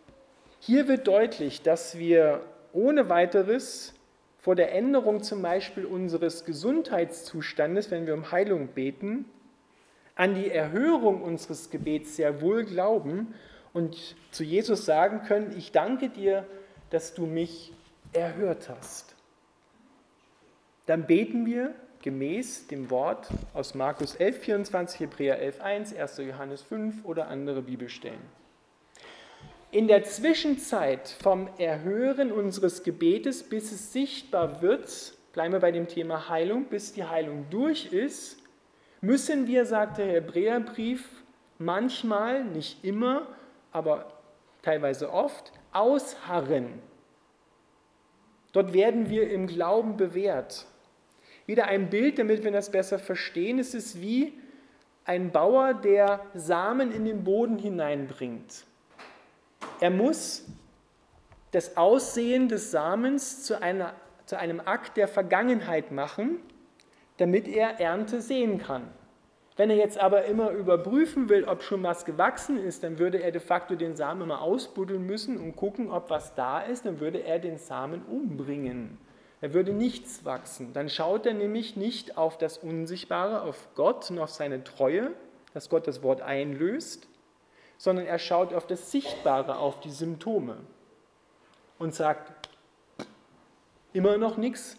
Hier 0.61 0.87
wird 0.87 1.08
deutlich, 1.08 1.62
dass 1.62 1.99
wir 1.99 2.42
ohne 2.72 3.08
weiteres 3.08 3.92
vor 4.38 4.54
der 4.54 4.72
Änderung 4.72 5.25
zum 5.25 5.42
Beispiel 5.42 5.84
unseres 5.84 6.44
Gesundheitszustandes, 6.44 7.90
wenn 7.90 8.06
wir 8.06 8.14
um 8.14 8.30
Heilung 8.30 8.68
beten, 8.68 9.25
an 10.14 10.37
die 10.37 10.49
Erhörung 10.49 11.20
unseres 11.22 11.70
Gebets 11.70 12.14
sehr 12.14 12.40
wohl 12.40 12.64
glauben 12.64 13.34
und 13.72 14.14
zu 14.30 14.44
Jesus 14.44 14.84
sagen 14.84 15.22
können, 15.26 15.52
ich 15.58 15.72
danke 15.72 16.08
dir, 16.08 16.46
dass 16.92 17.14
du 17.14 17.26
mich 17.26 17.72
erhört 18.12 18.68
hast. 18.68 19.14
Dann 20.87 21.06
beten 21.06 21.46
wir 21.46 21.75
gemäß 22.02 22.66
dem 22.66 22.90
Wort 22.90 23.28
aus 23.54 23.75
Markus 23.75 24.14
11, 24.16 24.38
24, 24.38 25.00
Hebräer 25.00 25.38
11, 25.38 25.61
1, 25.61 25.94
1. 25.94 26.16
Johannes 26.18 26.62
5 26.62 27.04
oder 27.04 27.28
andere 27.28 27.62
Bibelstellen. 27.62 28.20
In 29.70 29.88
der 29.88 30.04
Zwischenzeit 30.04 31.08
vom 31.22 31.49
Erhören 31.56 32.30
unseres 32.30 32.82
Gebetes, 32.82 33.42
bis 33.42 33.72
es 33.72 33.92
sichtbar 33.92 34.61
wird, 34.61 35.14
bleiben 35.32 35.54
wir 35.54 35.61
bei 35.61 35.72
dem 35.72 35.88
Thema 35.88 36.28
Heilung, 36.28 36.64
bis 36.66 36.92
die 36.92 37.04
Heilung 37.04 37.46
durch 37.49 37.87
ist, 37.87 38.37
müssen 39.00 39.46
wir, 39.46 39.64
sagt 39.64 39.96
der 39.96 40.06
Hebräerbrief, 40.06 41.08
manchmal, 41.58 42.44
nicht 42.44 42.84
immer, 42.84 43.26
aber 43.72 44.12
teilweise 44.61 45.11
oft, 45.11 45.52
ausharren. 45.72 46.80
Dort 48.52 48.72
werden 48.72 49.08
wir 49.08 49.30
im 49.30 49.46
Glauben 49.46 49.96
bewährt. 49.96 50.66
Wieder 51.46 51.66
ein 51.66 51.90
Bild, 51.90 52.18
damit 52.18 52.44
wir 52.44 52.52
das 52.52 52.70
besser 52.70 52.98
verstehen. 52.98 53.58
Es 53.58 53.74
ist 53.74 54.00
wie 54.00 54.38
ein 55.04 55.32
Bauer, 55.32 55.74
der 55.74 56.20
Samen 56.34 56.92
in 56.92 57.04
den 57.04 57.24
Boden 57.24 57.58
hineinbringt. 57.58 58.64
Er 59.80 59.90
muss 59.90 60.44
das 61.50 61.76
Aussehen 61.76 62.48
des 62.48 62.70
Samens 62.70 63.44
zu, 63.44 63.60
einer, 63.60 63.94
zu 64.26 64.38
einem 64.38 64.60
Akt 64.60 64.96
der 64.96 65.08
Vergangenheit 65.08 65.90
machen, 65.90 66.38
damit 67.16 67.48
er 67.48 67.80
Ernte 67.80 68.20
sehen 68.20 68.58
kann. 68.58 68.88
Wenn 69.56 69.68
er 69.68 69.76
jetzt 69.76 69.99
aber 69.99 70.25
immer 70.25 70.50
überprüfen 70.50 71.28
will, 71.28 71.44
ob 71.44 71.62
schon 71.62 71.82
was 71.82 72.04
gewachsen 72.04 72.56
ist, 72.56 72.82
dann 72.82 72.99
würde 72.99 73.23
er 73.23 73.32
de 73.32 73.40
facto 73.40 73.75
den 73.75 73.97
Samen 73.97 74.23
immer 74.23 74.40
ausbuddeln 74.40 75.04
müssen 75.04 75.37
und 75.37 75.56
gucken, 75.56 75.90
ob 75.90 76.09
was 76.09 76.35
da 76.35 76.61
ist, 76.61 76.87
dann 76.87 77.00
würde 77.00 77.18
er 77.18 77.38
den 77.38 77.59
Samen 77.59 78.02
umbringen. 78.02 78.99
Er 79.42 79.52
würde 79.52 79.73
nichts 79.73 80.25
wachsen. 80.25 80.73
Dann 80.73 80.88
schaut 80.88 81.26
er 81.26 81.35
nämlich 81.35 81.76
nicht 81.76 82.16
auf 82.16 82.38
das 82.38 82.59
Unsichtbare, 82.59 83.42
auf 83.42 83.68
Gott 83.75 84.11
und 84.11 84.18
auf 84.21 84.30
seine 84.30 84.64
Treue, 84.64 85.11
dass 85.52 85.68
Gott 85.68 85.87
das 85.87 86.02
Wort 86.02 86.23
einlöst, 86.23 87.06
sondern 87.76 88.06
er 88.06 88.18
schaut 88.18 88.54
auf 88.54 88.66
das 88.66 88.90
Sichtbare, 88.90 89.59
auf 89.59 89.80
die 89.80 89.90
Symptome 89.90 90.59
und 91.78 91.94
sagt, 91.94 92.49
immer 93.92 94.16
noch 94.16 94.37
nichts, 94.37 94.78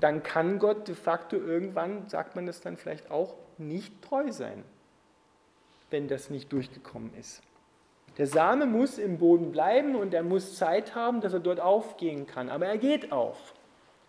dann 0.00 0.22
kann 0.22 0.58
Gott 0.58 0.88
de 0.88 0.94
facto 0.94 1.36
irgendwann, 1.36 2.08
sagt 2.08 2.36
man 2.36 2.46
das 2.46 2.60
dann 2.60 2.76
vielleicht 2.76 3.10
auch, 3.10 3.34
nicht 3.58 4.02
treu 4.02 4.30
sein, 4.30 4.64
wenn 5.90 6.08
das 6.08 6.30
nicht 6.30 6.52
durchgekommen 6.52 7.14
ist. 7.18 7.42
Der 8.18 8.26
Same 8.26 8.66
muss 8.66 8.98
im 8.98 9.18
Boden 9.18 9.52
bleiben 9.52 9.94
und 9.94 10.14
er 10.14 10.22
muss 10.22 10.56
Zeit 10.56 10.94
haben, 10.94 11.20
dass 11.20 11.34
er 11.34 11.40
dort 11.40 11.60
aufgehen 11.60 12.26
kann. 12.26 12.48
Aber 12.48 12.66
er 12.66 12.78
geht 12.78 13.12
auf. 13.12 13.54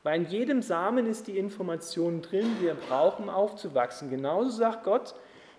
Weil 0.04 0.22
in 0.22 0.30
jedem 0.30 0.62
Samen 0.62 1.06
ist 1.06 1.28
die 1.28 1.38
Information 1.38 2.22
drin, 2.22 2.56
die 2.62 2.68
er 2.68 2.76
braucht, 2.76 3.20
um 3.20 3.30
aufzuwachsen. 3.30 4.10
Genauso 4.10 4.52
sagt 4.52 4.86
Gott, 4.86 5.16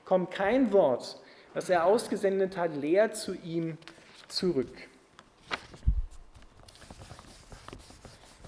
kommt 0.06 0.30
kein 0.30 0.72
Wort, 0.72 1.20
das 1.52 1.68
er 1.68 1.84
ausgesendet 1.84 2.56
hat, 2.56 2.74
leer 2.74 3.12
zu 3.12 3.34
ihm 3.34 3.76
zurück. 4.28 4.87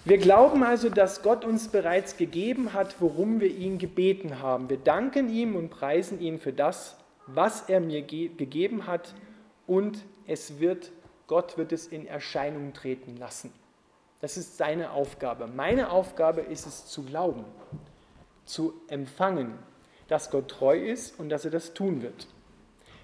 Wir 0.04 0.16
glauben 0.16 0.62
also, 0.62 0.88
dass 0.88 1.22
Gott 1.22 1.44
uns 1.44 1.68
bereits 1.68 2.16
gegeben 2.16 2.72
hat, 2.72 2.96
worum 3.00 3.40
wir 3.40 3.54
ihn 3.54 3.76
gebeten 3.76 4.40
haben. 4.40 4.70
Wir 4.70 4.78
danken 4.78 5.28
ihm 5.28 5.56
und 5.56 5.68
preisen 5.68 6.20
ihn 6.20 6.38
für 6.38 6.54
das, 6.54 6.96
was 7.26 7.68
er 7.68 7.80
mir 7.80 8.00
ge 8.02 8.28
gegeben 8.28 8.86
hat 8.86 9.14
und 9.66 10.04
es 10.26 10.58
wird, 10.58 10.90
Gott 11.26 11.58
wird 11.58 11.72
es 11.72 11.86
in 11.86 12.06
Erscheinung 12.06 12.72
treten 12.72 13.18
lassen. 13.18 13.52
Das 14.20 14.36
ist 14.36 14.56
seine 14.56 14.92
Aufgabe. 14.92 15.46
Meine 15.46 15.90
Aufgabe 15.90 16.40
ist 16.40 16.66
es 16.66 16.86
zu 16.86 17.04
glauben, 17.04 17.44
zu 18.46 18.74
empfangen, 18.88 19.58
dass 20.08 20.30
Gott 20.30 20.48
treu 20.48 20.78
ist 20.78 21.18
und 21.20 21.28
dass 21.28 21.44
er 21.44 21.50
das 21.50 21.74
tun 21.74 22.00
wird. 22.00 22.26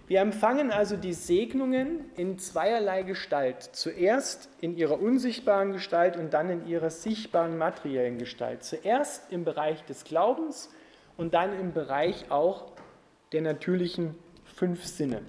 Wir 0.08 0.20
empfangen 0.20 0.70
also 0.70 0.96
die 0.96 1.12
Segnungen 1.12 2.10
in 2.16 2.38
zweierlei 2.38 3.02
Gestalt. 3.02 3.62
Zuerst 3.72 4.48
in 4.60 4.76
ihrer 4.76 5.00
unsichtbaren 5.00 5.72
Gestalt 5.72 6.16
und 6.16 6.32
dann 6.32 6.48
in 6.48 6.66
ihrer 6.68 6.90
sichtbaren 6.90 7.58
materiellen 7.58 8.18
Gestalt. 8.18 8.62
Zuerst 8.62 9.32
im 9.32 9.44
Bereich 9.44 9.84
des 9.86 10.04
Glaubens 10.04 10.70
und 11.16 11.34
dann 11.34 11.58
im 11.58 11.72
Bereich 11.72 12.30
auch 12.30 12.66
der 13.32 13.42
natürlichen 13.42 14.14
fünf 14.44 14.84
Sinne. 14.84 15.22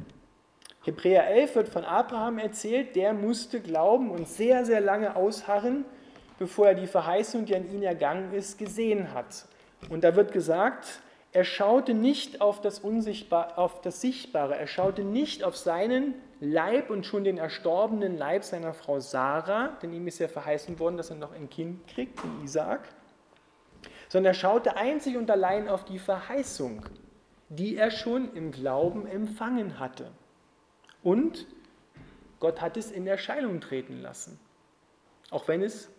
Hebräer 0.84 1.28
11 1.28 1.56
wird 1.56 1.70
von 1.70 1.84
Abraham 1.84 2.38
erzählt, 2.38 2.96
der 2.96 3.14
musste 3.14 3.60
glauben 3.60 4.12
und 4.12 4.28
sehr, 4.28 4.64
sehr 4.64 4.80
lange 4.80 5.16
ausharren, 5.16 5.86
bevor 6.38 6.68
er 6.68 6.76
die 6.76 6.88
Verheißung, 6.88 7.46
die 7.46 7.56
an 7.56 7.70
ihn 7.74 7.82
ergangen 7.82 8.32
ist, 8.32 8.60
gesehen 8.60 9.12
hat. 9.14 9.46
Und 9.90 10.04
da 10.04 10.16
wird 10.16 10.32
gesagt, 10.32 11.02
er 11.38 11.44
schaute 11.44 11.94
nicht 11.94 12.42
auf 12.42 12.62
das, 12.62 12.80
Unsichtbar, 12.80 13.60
auf 13.60 13.80
das 13.82 14.02
Sichtbare, 14.02 14.58
er 14.58 14.66
schaute 14.66 15.04
nicht 15.04 15.44
auf 15.44 15.56
seinen 15.56 16.16
Leib 16.40 16.90
und 16.90 17.06
schon 17.06 17.24
den 17.24 17.38
erstorbenen 17.38 18.18
Leib 18.18 18.44
seiner 18.44 18.74
Frau 18.74 19.00
Sarah, 19.00 19.78
denn 19.84 19.94
ihm 19.94 20.08
ist 20.08 20.18
ja 20.18 20.30
verheißen 20.30 20.80
worden, 20.80 20.98
dass 20.98 21.12
er 21.12 21.16
noch 21.16 21.34
ein 21.34 21.48
Kind 21.48 21.88
kriegt, 21.90 22.24
den 22.24 22.44
Isaak, 22.44 22.90
sondern 24.10 24.32
er 24.32 24.34
schaute 24.34 24.78
einzig 24.78 25.16
und 25.16 25.30
allein 25.30 25.70
auf 25.70 25.86
die 25.86 26.00
Verheißung, 26.00 26.84
die 27.50 27.78
er 27.78 27.92
schon 27.92 28.34
im 28.34 28.50
Glauben 28.50 29.06
empfangen 29.06 29.78
hatte. 29.78 30.10
Und 31.04 31.46
Gott 32.40 32.62
hat 32.62 32.78
es 32.78 32.90
in 32.90 33.06
Erscheinung 33.06 33.62
treten 33.62 34.02
lassen, 34.02 34.40
auch 35.30 35.48
wenn 35.48 35.62
es 35.62 35.92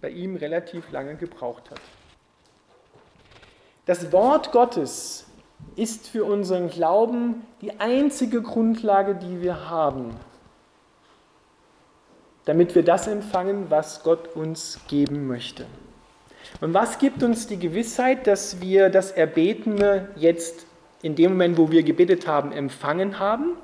bei 0.00 0.08
ihm 0.08 0.36
relativ 0.36 0.90
lange 0.90 1.16
gebraucht 1.16 1.70
hat. 1.70 1.82
Das 3.90 4.12
Wort 4.12 4.52
Gottes 4.52 5.26
ist 5.74 6.06
für 6.06 6.24
unseren 6.24 6.70
Glauben 6.70 7.44
die 7.60 7.80
einzige 7.80 8.40
Grundlage, 8.40 9.16
die 9.16 9.42
wir 9.42 9.68
haben, 9.68 10.14
damit 12.44 12.76
wir 12.76 12.84
das 12.84 13.08
empfangen, 13.08 13.68
was 13.68 14.04
Gott 14.04 14.36
uns 14.36 14.78
geben 14.86 15.26
möchte. 15.26 15.66
Und 16.60 16.72
was 16.72 16.98
gibt 16.98 17.24
uns 17.24 17.48
die 17.48 17.58
Gewissheit, 17.58 18.28
dass 18.28 18.60
wir 18.60 18.90
das 18.90 19.10
Erbetene 19.10 20.10
jetzt 20.14 20.66
in 21.02 21.16
dem 21.16 21.32
Moment, 21.32 21.58
wo 21.58 21.72
wir 21.72 21.82
gebetet 21.82 22.28
haben, 22.28 22.52
empfangen 22.52 23.18
haben? 23.18 23.56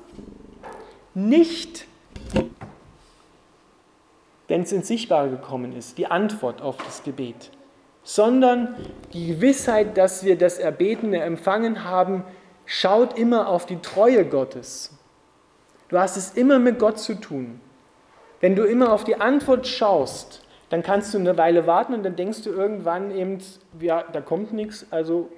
Nicht, 1.15 1.87
wenn 4.49 4.63
es 4.63 4.73
ins 4.73 4.89
Sichtbare 4.89 5.31
gekommen 5.31 5.77
ist, 5.77 5.99
die 5.99 6.09
Antwort 6.09 6.63
auf 6.63 6.79
das 6.79 7.05
Gebet 7.05 7.53
sondern 8.07 8.77
die 9.13 9.27
Gewissheit, 9.27 9.99
dass 9.99 10.25
wir 10.25 10.39
das 10.39 10.59
Erbetene 10.59 11.23
empfangen 11.23 11.83
haben, 11.83 12.23
schaut 12.65 13.19
immer 13.19 13.49
auf 13.49 13.67
die 13.67 13.81
Treue 13.83 14.25
Gottes. 14.25 14.97
Du 15.89 15.99
hast 15.99 16.17
es 16.17 16.31
immer 16.31 16.61
mit 16.61 16.79
Gott 16.79 17.01
zu 17.01 17.15
tun. 17.15 17.61
Wenn 18.41 18.55
du 18.55 18.63
immer 18.63 18.93
auf 18.93 19.03
die 19.03 19.21
Antwort 19.21 19.67
schaust, 19.67 20.45
dann 20.71 20.85
kannst 20.85 21.15
du 21.15 21.19
eine 21.19 21.37
Weile 21.37 21.67
warten 21.67 21.95
und 21.95 22.05
dann 22.05 22.15
denkst 22.15 22.43
du 22.43 22.51
irgendwann 22.51 23.11
eben, 23.11 23.39
ja, 23.81 24.05
da 24.13 24.21
kommt 24.21 24.53
nichts, 24.53 24.87
also 24.93 25.29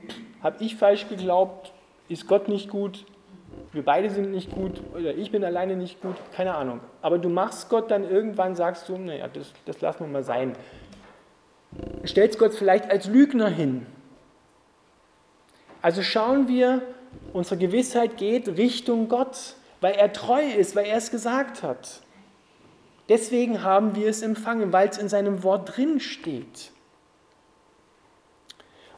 habe 0.43 0.63
ich 0.63 0.77
falsch 0.77 1.09
geglaubt, 1.09 1.73
ist 2.11 2.29
Gott 2.29 2.49
nicht 2.49 2.69
gut, 2.69 3.07
wir 3.73 3.83
beide 3.83 4.11
sind 4.11 4.31
nicht 4.31 4.53
gut 4.53 4.83
oder 4.95 5.15
ich 5.15 5.31
bin 5.31 5.43
alleine 5.43 5.75
nicht 5.75 6.03
gut, 6.03 6.17
keine 6.37 6.55
Ahnung. 6.55 6.81
Aber 7.01 7.17
du 7.17 7.31
machst 7.31 7.71
Gott 7.71 7.91
dann 7.91 8.09
irgendwann, 8.09 8.55
sagst 8.57 8.91
du, 8.91 8.99
naja, 8.99 9.27
das, 9.33 9.55
das 9.65 9.81
lassen 9.81 10.01
wir 10.01 10.09
mal 10.09 10.23
sein 10.23 10.55
stellt 12.05 12.38
Gott 12.38 12.55
vielleicht 12.55 12.91
als 12.91 13.07
Lügner 13.07 13.49
hin. 13.49 13.87
Also 15.83 16.03
schauen 16.03 16.49
wir, 16.49 16.83
unsere 17.33 17.57
Gewissheit 17.57 18.17
geht 18.17 18.49
Richtung 18.49 19.09
Gott, 19.09 19.55
weil 19.81 19.95
er 19.95 20.12
treu 20.12 20.43
ist, 20.43 20.75
weil 20.75 20.87
er 20.87 20.97
es 20.97 21.11
gesagt 21.11 21.62
hat. 21.62 22.01
Deswegen 23.09 23.62
haben 23.62 23.95
wir 23.95 24.09
es 24.09 24.23
empfangen, 24.23 24.73
weil 24.73 24.88
es 24.88 24.99
in 24.99 25.09
seinem 25.09 25.43
Wort 25.43 25.77
drin 25.77 26.01
steht. 26.01 26.73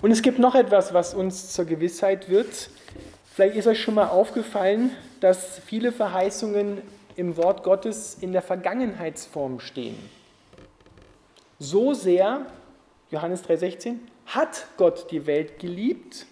Und 0.03 0.11
es 0.11 0.23
gibt 0.23 0.39
noch 0.39 0.55
etwas, 0.55 0.95
was 0.95 1.15
uns 1.15 1.53
zur 1.53 1.67
Gewissheit 1.67 2.29
wird. 2.29 2.71
Vielleicht 3.33 3.57
ist 3.57 3.67
euch 3.67 3.81
schon 3.81 3.95
mal 3.95 4.09
aufgefallen, 4.09 4.91
dass 5.21 5.59
viele 5.59 5.93
Verheißungen 5.93 6.81
im 7.17 7.37
Wort 7.37 7.63
Gottes 7.63 8.17
in 8.21 8.33
der 8.33 8.43
Vergangenheitsform 8.43 9.61
stehen. 9.61 9.97
So 11.59 11.93
sehr, 11.93 12.47
Johannes 13.11 13.43
3:16, 13.43 13.99
hat 14.27 14.67
Gott 14.77 15.11
die 15.11 15.27
Welt 15.27 15.59
geliebt, 15.59 16.27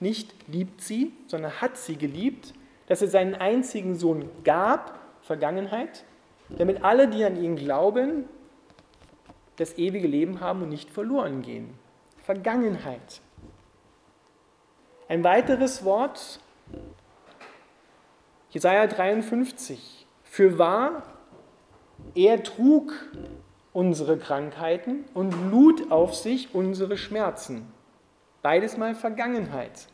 nicht 0.00 0.34
liebt 0.48 0.80
sie, 0.80 1.12
sondern 1.26 1.60
hat 1.60 1.76
sie 1.76 1.96
geliebt, 1.96 2.54
dass 2.86 3.02
er 3.02 3.08
seinen 3.08 3.34
einzigen 3.34 3.94
Sohn 3.94 4.28
gab, 4.42 4.98
Vergangenheit, 5.22 6.04
damit 6.48 6.82
alle, 6.82 7.08
die 7.08 7.24
an 7.24 7.42
ihn 7.42 7.56
glauben, 7.56 8.24
das 9.56 9.78
ewige 9.78 10.08
Leben 10.08 10.40
haben 10.40 10.62
und 10.62 10.70
nicht 10.70 10.90
verloren 10.90 11.42
gehen. 11.42 11.74
Vergangenheit. 12.22 13.20
Ein 15.08 15.24
weiteres 15.24 15.84
Wort, 15.84 16.40
Jesaja 18.50 18.86
53. 18.86 20.06
Für 20.24 20.58
wahr, 20.58 21.02
er 22.14 22.42
trug 22.42 22.92
unsere 23.72 24.18
Krankheiten 24.18 25.04
und 25.14 25.34
lud 25.50 25.90
auf 25.90 26.14
sich 26.14 26.54
unsere 26.54 26.96
Schmerzen. 26.96 27.72
Beides 28.42 28.76
mal 28.76 28.94
Vergangenheit. 28.94 29.86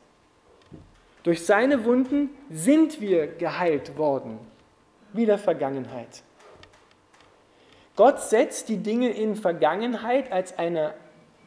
Durch 1.23 1.45
seine 1.45 1.85
Wunden 1.85 2.31
sind 2.51 3.01
wir 3.01 3.27
geheilt 3.27 3.99
worden. 3.99 4.39
Wieder 5.13 5.39
Vergangenheit. 5.39 6.23
Gott 7.97 8.21
setzt 8.21 8.69
die 8.69 8.79
Dinge 8.79 9.11
in 9.11 9.37
Vergangenheit 9.37 10.31
als 10.33 10.57
eine 10.59 10.95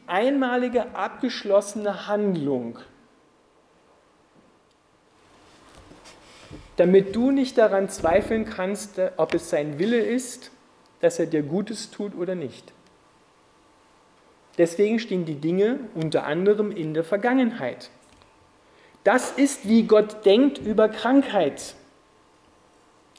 einmalige, 0.06 0.94
abgeschlossene 0.94 2.06
Handlung, 2.06 2.78
damit 6.76 7.14
du 7.16 7.30
nicht 7.30 7.56
daran 7.56 7.88
zweifeln 7.88 8.44
kannst, 8.44 9.00
ob 9.16 9.34
es 9.34 9.48
sein 9.48 9.78
Wille 9.78 10.00
ist 10.00 10.50
dass 11.02 11.18
er 11.18 11.26
dir 11.26 11.42
Gutes 11.42 11.90
tut 11.90 12.14
oder 12.14 12.34
nicht. 12.34 12.72
Deswegen 14.56 14.98
stehen 14.98 15.24
die 15.24 15.40
Dinge 15.40 15.80
unter 15.94 16.24
anderem 16.24 16.70
in 16.70 16.94
der 16.94 17.04
Vergangenheit. 17.04 17.90
Das 19.04 19.32
ist, 19.32 19.68
wie 19.68 19.82
Gott 19.82 20.24
denkt 20.24 20.58
über 20.58 20.88
Krankheit. 20.88 21.74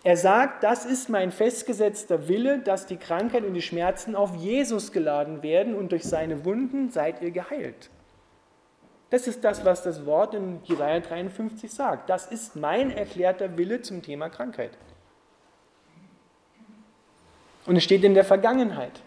Er 0.06 0.16
sagt, 0.18 0.64
das 0.64 0.86
ist 0.86 1.10
mein 1.10 1.32
festgesetzter 1.32 2.28
Wille, 2.28 2.60
dass 2.60 2.86
die 2.86 2.98
Krankheit 2.98 3.44
und 3.44 3.54
die 3.54 3.62
Schmerzen 3.62 4.16
auf 4.16 4.36
Jesus 4.36 4.92
geladen 4.92 5.44
werden 5.44 5.76
und 5.76 5.92
durch 5.92 6.04
seine 6.04 6.46
Wunden 6.46 6.90
seid 6.90 7.22
ihr 7.22 7.32
geheilt. 7.32 7.90
Das 9.10 9.28
ist 9.28 9.44
das, 9.44 9.64
was 9.66 9.84
das 9.84 10.06
Wort 10.06 10.34
in 10.34 10.62
Jesaja 10.64 11.00
53 11.00 11.72
sagt. 11.72 12.10
Das 12.10 12.28
ist 12.28 12.56
mein 12.56 12.92
erklärter 12.92 13.58
Wille 13.58 13.82
zum 13.82 14.02
Thema 14.02 14.30
Krankheit. 14.30 14.72
Und 17.66 17.76
es 17.78 17.84
steht 17.84 18.04
in 18.04 18.14
der 18.14 18.26
Vergangenheit. 18.26 19.02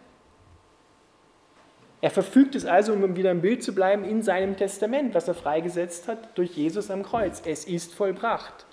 Er 2.00 2.10
verfügt 2.10 2.54
es 2.54 2.64
also, 2.64 2.92
um 2.92 3.16
wieder 3.16 3.30
im 3.30 3.40
Bild 3.40 3.62
zu 3.62 3.74
bleiben, 3.74 4.04
in 4.04 4.22
seinem 4.22 4.56
Testament, 4.56 5.14
was 5.14 5.28
er 5.28 5.34
freigesetzt 5.34 6.08
hat 6.08 6.36
durch 6.38 6.52
Jesus 6.52 6.90
am 6.90 7.02
Kreuz. 7.02 7.42
Es 7.44 7.64
ist 7.64 7.94
vollbracht. 7.94 8.66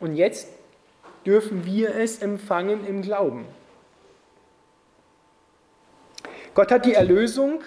Und 0.00 0.16
jetzt 0.16 0.48
dürfen 1.26 1.64
wir 1.66 1.94
es 1.94 2.22
empfangen 2.22 2.86
im 2.86 3.02
Glauben. 3.02 3.46
Gott 6.54 6.72
hat 6.72 6.86
die 6.86 6.94
Erlösung 6.94 7.62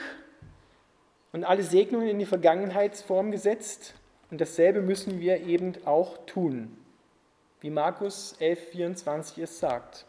und 1.32 1.44
alle 1.44 1.64
Segnungen 1.64 2.08
in 2.08 2.20
die 2.20 2.26
Vergangenheitsform 2.26 3.32
gesetzt 3.32 3.94
und 4.30 4.42
dasselbe 4.42 4.82
müssen 4.82 5.20
wir 5.20 5.42
eben 5.42 5.74
auch 5.86 6.18
tun, 6.26 6.76
wie 7.62 7.70
Markus 7.70 8.36
11, 8.40 8.72
24 8.72 9.38
es 9.38 9.60
sagt. 9.60 10.06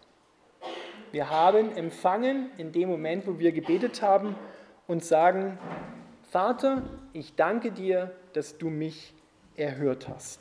Wir 1.12 1.28
haben 1.28 1.76
empfangen 1.76 2.48
in 2.56 2.72
dem 2.72 2.88
Moment, 2.88 3.26
wo 3.26 3.38
wir 3.38 3.52
gebetet 3.52 4.00
haben 4.00 4.34
und 4.86 5.04
sagen, 5.04 5.58
Vater, 6.30 6.84
ich 7.12 7.36
danke 7.36 7.70
dir, 7.70 8.16
dass 8.32 8.56
du 8.56 8.70
mich 8.70 9.12
erhört 9.54 10.08
hast. 10.08 10.40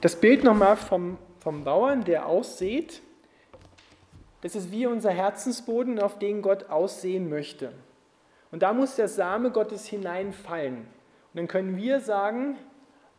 Das 0.00 0.14
Bild 0.20 0.44
nochmal 0.44 0.76
vom, 0.76 1.18
vom 1.40 1.64
Bauern, 1.64 2.04
der 2.04 2.26
aussät, 2.26 3.02
das 4.42 4.54
ist 4.54 4.70
wie 4.70 4.86
unser 4.86 5.10
Herzensboden, 5.10 5.98
auf 5.98 6.20
den 6.20 6.42
Gott 6.42 6.70
aussehen 6.70 7.28
möchte. 7.28 7.72
Und 8.50 8.62
da 8.62 8.72
muss 8.72 8.96
der 8.96 9.08
Same 9.08 9.50
Gottes 9.50 9.86
hineinfallen. 9.86 10.78
Und 10.78 10.86
dann 11.34 11.48
können 11.48 11.76
wir 11.76 12.00
sagen, 12.00 12.56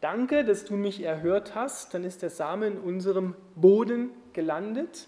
danke, 0.02 0.44
dass 0.44 0.66
du 0.66 0.76
mich 0.76 1.04
erhört 1.04 1.56
hast. 1.56 1.94
Dann 1.94 2.04
ist 2.04 2.22
der 2.22 2.30
Same 2.30 2.68
in 2.68 2.78
unserem 2.78 3.36
Boden 3.56 4.12
gelandet. 4.34 5.08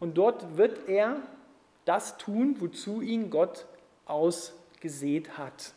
Und 0.00 0.18
dort 0.18 0.56
wird 0.56 0.88
er 0.88 1.16
das 1.84 2.18
tun, 2.18 2.56
wozu 2.58 3.00
ihn 3.00 3.30
Gott 3.30 3.66
ausgesät 4.04 5.38
hat. 5.38 5.72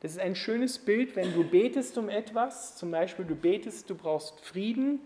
Das 0.00 0.12
ist 0.12 0.18
ein 0.18 0.34
schönes 0.34 0.78
Bild, 0.78 1.14
wenn 1.14 1.34
du 1.34 1.44
betest 1.44 1.98
um 1.98 2.08
etwas, 2.08 2.76
zum 2.76 2.90
Beispiel 2.90 3.26
du 3.26 3.34
betest, 3.34 3.90
du 3.90 3.94
brauchst 3.94 4.40
Frieden, 4.40 5.00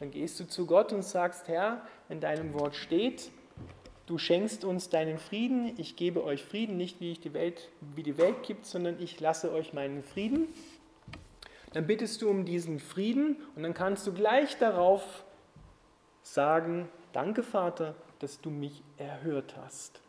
dann 0.00 0.10
gehst 0.10 0.40
du 0.40 0.48
zu 0.48 0.64
Gott 0.64 0.92
und 0.92 1.04
sagst, 1.04 1.48
Herr, 1.48 1.82
in 2.08 2.20
deinem 2.20 2.54
Wort 2.54 2.74
steht, 2.74 3.30
du 4.08 4.16
schenkst 4.16 4.64
uns 4.64 4.88
deinen 4.88 5.18
Frieden, 5.18 5.74
ich 5.76 5.94
gebe 5.94 6.24
euch 6.24 6.42
Frieden, 6.42 6.78
nicht 6.78 6.98
wie, 6.98 7.12
ich 7.12 7.20
die 7.20 7.34
Welt, 7.34 7.68
wie 7.94 8.02
die 8.02 8.16
Welt 8.16 8.42
gibt, 8.42 8.64
sondern 8.64 9.00
ich 9.00 9.20
lasse 9.20 9.52
euch 9.52 9.74
meinen 9.74 10.02
Frieden. 10.02 10.48
Dann 11.74 11.86
bittest 11.86 12.22
du 12.22 12.30
um 12.30 12.46
diesen 12.46 12.80
Frieden 12.80 13.36
und 13.54 13.62
dann 13.62 13.74
kannst 13.74 14.06
du 14.06 14.14
gleich 14.14 14.56
darauf 14.56 15.24
sagen, 16.22 16.88
danke 17.12 17.42
Vater, 17.42 17.94
dass 18.20 18.40
du 18.40 18.48
mich 18.48 18.82
erhört 18.96 19.54
hast. 19.62 20.00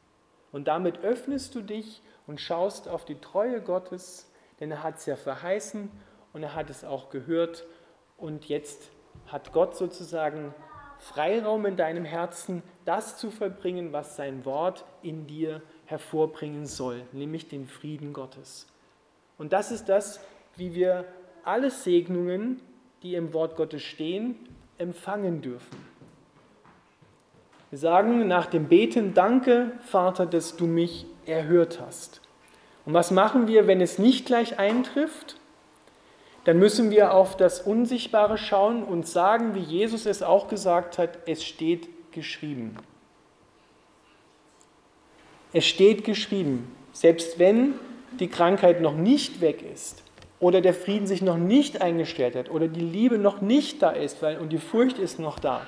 Und 0.54 0.70
damit 0.70 1.00
öffnest 1.00 1.54
du 1.56 1.62
dich 1.62 2.02
und 2.26 2.40
schaust 2.40 2.88
auf 2.88 3.04
die 3.04 3.20
Treue 3.20 3.62
Gottes, 3.62 4.32
denn 4.62 4.72
er 4.72 4.82
hat 4.82 4.98
es 4.98 5.06
ja 5.08 5.18
verheißen 5.18 5.92
und 6.32 6.44
er 6.44 6.56
hat 6.56 6.70
es 6.70 6.86
auch 6.86 7.10
gehört 7.10 7.66
und 8.16 8.46
jetzt 8.46 8.92
hat 9.28 9.52
Gott 9.52 9.76
sozusagen 9.76 10.54
Freiraum 11.00 11.66
in 11.66 11.78
deinem 11.78 12.06
Herzen, 12.06 12.62
das 12.86 13.18
zu 13.18 13.32
vollbringen, 13.32 13.94
was 13.94 14.16
sein 14.16 14.46
Wort 14.46 14.86
in 15.02 15.26
dir 15.28 15.62
hervorbringen 15.86 16.66
soll, 16.66 17.04
nämlich 17.14 17.48
den 17.48 17.66
Frieden 17.66 18.14
Gottes. 18.14 18.68
Und 19.38 19.54
das 19.54 19.72
ist 19.72 19.90
das, 19.90 20.20
wie 20.56 20.76
wir 20.76 21.06
alle 21.44 21.72
Segnungen, 21.72 22.62
die 23.02 23.16
im 23.16 23.34
Wort 23.34 23.56
Gottes 23.56 23.82
stehen, 23.82 24.36
empfangen 24.78 25.42
dürfen. 25.42 25.90
Wir 27.70 27.80
sagen 27.80 28.28
nach 28.28 28.48
dem 28.48 28.68
Beten, 28.68 29.14
danke 29.14 29.72
Vater, 29.82 30.26
dass 30.26 30.58
du 30.58 30.66
mich 30.66 31.06
erhört 31.26 31.80
hast. 31.80 32.22
Und 32.86 32.94
was 32.94 33.12
machen 33.12 33.48
wir, 33.48 33.68
wenn 33.68 33.82
es 33.82 34.00
nicht 34.00 34.26
gleich 34.26 34.58
eintrifft? 34.60 35.38
Dann 36.46 36.58
müssen 36.58 36.90
wir 36.90 37.14
auf 37.14 37.38
das 37.38 37.62
Unsichtbare 37.62 38.38
schauen 38.38 38.84
und 38.84 39.08
sagen, 39.08 39.56
wie 39.56 39.60
Jesus 39.60 40.06
es 40.06 40.24
auch 40.24 40.48
gesagt 40.48 40.98
hat, 40.98 41.20
es 41.26 41.44
steht 41.44 41.90
geschrieben. 42.12 42.76
Es 45.52 45.66
steht 45.66 46.04
geschrieben, 46.04 46.72
selbst 46.94 47.40
wenn 47.40 47.74
die 48.20 48.28
Krankheit 48.28 48.82
noch 48.82 48.96
nicht 48.96 49.42
weg 49.42 49.64
ist 49.74 50.04
oder 50.40 50.62
der 50.62 50.74
Frieden 50.74 51.08
sich 51.08 51.22
noch 51.22 51.38
nicht 51.38 51.82
eingestellt 51.82 52.36
hat 52.36 52.50
oder 52.50 52.68
die 52.68 52.80
Liebe 52.80 53.18
noch 53.18 53.42
nicht 53.42 53.82
da 53.82 53.90
ist 53.92 54.22
und 54.24 54.50
die 54.50 54.58
Furcht 54.60 55.00
ist 55.00 55.20
noch 55.20 55.40
da, 55.40 55.66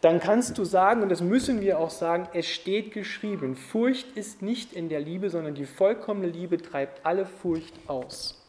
dann 0.00 0.20
kannst 0.20 0.58
du 0.58 0.64
sagen, 0.64 1.02
und 1.02 1.08
das 1.08 1.22
müssen 1.22 1.60
wir 1.60 1.78
auch 1.78 1.90
sagen, 1.90 2.28
es 2.34 2.46
steht 2.46 2.92
geschrieben, 2.92 3.56
Furcht 3.56 4.16
ist 4.16 4.42
nicht 4.42 4.74
in 4.74 4.88
der 4.88 5.00
Liebe, 5.00 5.30
sondern 5.30 5.54
die 5.54 5.64
vollkommene 5.64 6.28
Liebe 6.28 6.58
treibt 6.58 7.04
alle 7.06 7.24
Furcht 7.24 7.74
aus. 7.86 8.43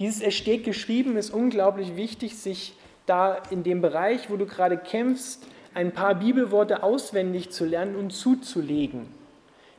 Dieses 0.00 0.22
Es 0.22 0.34
steht 0.34 0.64
geschrieben 0.64 1.16
ist 1.16 1.30
unglaublich 1.30 1.94
wichtig, 1.94 2.38
sich 2.38 2.74
da 3.04 3.36
in 3.50 3.62
dem 3.62 3.82
Bereich, 3.82 4.30
wo 4.30 4.36
du 4.36 4.46
gerade 4.46 4.78
kämpfst, 4.78 5.46
ein 5.74 5.92
paar 5.92 6.14
Bibelworte 6.14 6.82
auswendig 6.82 7.50
zu 7.50 7.66
lernen 7.66 7.96
und 7.96 8.10
zuzulegen. 8.10 9.06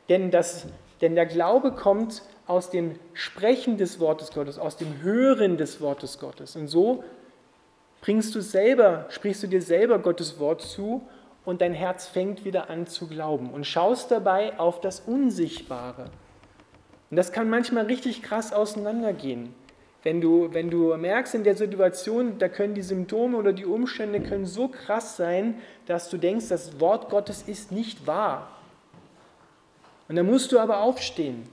Denn, 0.08 0.30
das, 0.30 0.66
denn 1.00 1.16
der 1.16 1.26
Glaube 1.26 1.72
kommt 1.72 2.22
aus 2.46 2.70
dem 2.70 2.94
Sprechen 3.14 3.78
des 3.78 3.98
Wortes 3.98 4.30
Gottes, 4.30 4.58
aus 4.58 4.76
dem 4.76 5.02
Hören 5.02 5.56
des 5.56 5.80
Wortes 5.80 6.20
Gottes. 6.20 6.54
Und 6.54 6.68
so 6.68 7.02
bringst 8.00 8.34
du 8.34 8.40
selber, 8.40 9.06
sprichst 9.08 9.42
du 9.42 9.48
dir 9.48 9.62
selber 9.62 9.98
Gottes 9.98 10.38
Wort 10.38 10.62
zu 10.62 11.02
und 11.44 11.60
dein 11.60 11.74
Herz 11.74 12.06
fängt 12.06 12.44
wieder 12.44 12.70
an 12.70 12.86
zu 12.86 13.08
glauben 13.08 13.50
und 13.50 13.66
schaust 13.66 14.12
dabei 14.12 14.58
auf 14.58 14.80
das 14.80 15.00
Unsichtbare. 15.00 16.04
Und 17.10 17.16
das 17.16 17.32
kann 17.32 17.50
manchmal 17.50 17.86
richtig 17.86 18.22
krass 18.22 18.52
auseinandergehen. 18.52 19.54
Wenn 20.02 20.20
du, 20.20 20.52
wenn 20.52 20.68
du 20.70 20.96
merkst 20.96 21.34
in 21.34 21.44
der 21.44 21.56
Situation, 21.56 22.38
da 22.38 22.48
können 22.48 22.74
die 22.74 22.82
Symptome 22.82 23.36
oder 23.36 23.52
die 23.52 23.66
Umstände 23.66 24.20
können 24.20 24.46
so 24.46 24.68
krass 24.68 25.16
sein, 25.16 25.60
dass 25.86 26.10
du 26.10 26.16
denkst, 26.16 26.48
das 26.48 26.80
Wort 26.80 27.08
Gottes 27.08 27.42
ist 27.42 27.70
nicht 27.70 28.06
wahr. 28.06 28.48
Und 30.08 30.16
dann 30.16 30.26
musst 30.26 30.50
du 30.50 30.58
aber 30.58 30.80
aufstehen, 30.80 31.48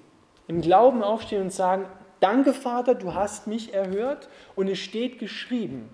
im 0.48 0.62
Glauben 0.62 1.04
aufstehen 1.04 1.44
und 1.44 1.54
sagen, 1.54 1.86
danke 2.20 2.54
Vater, 2.54 2.96
du 2.96 3.14
hast 3.14 3.46
mich 3.46 3.74
erhört 3.74 4.30
und 4.56 4.68
es 4.68 4.80
steht 4.80 5.20
geschrieben 5.20 5.90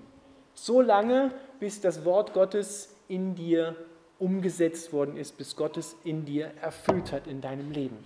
so 0.56 0.82
lange, 0.82 1.32
bis 1.60 1.82
das 1.82 2.06
Wort 2.06 2.34
Gottes 2.34 2.96
in 3.08 3.36
dir 3.36 3.76
umgesetzt 4.18 4.94
worden 4.94 5.18
ist, 5.18 5.38
bis 5.38 5.56
Gott 5.56 5.78
es 5.78 5.96
in 6.04 6.26
dir 6.26 6.52
erfüllt 6.62 7.12
hat 7.12 7.28
in 7.28 7.42
deinem 7.42 7.72
Leben. 7.72 7.98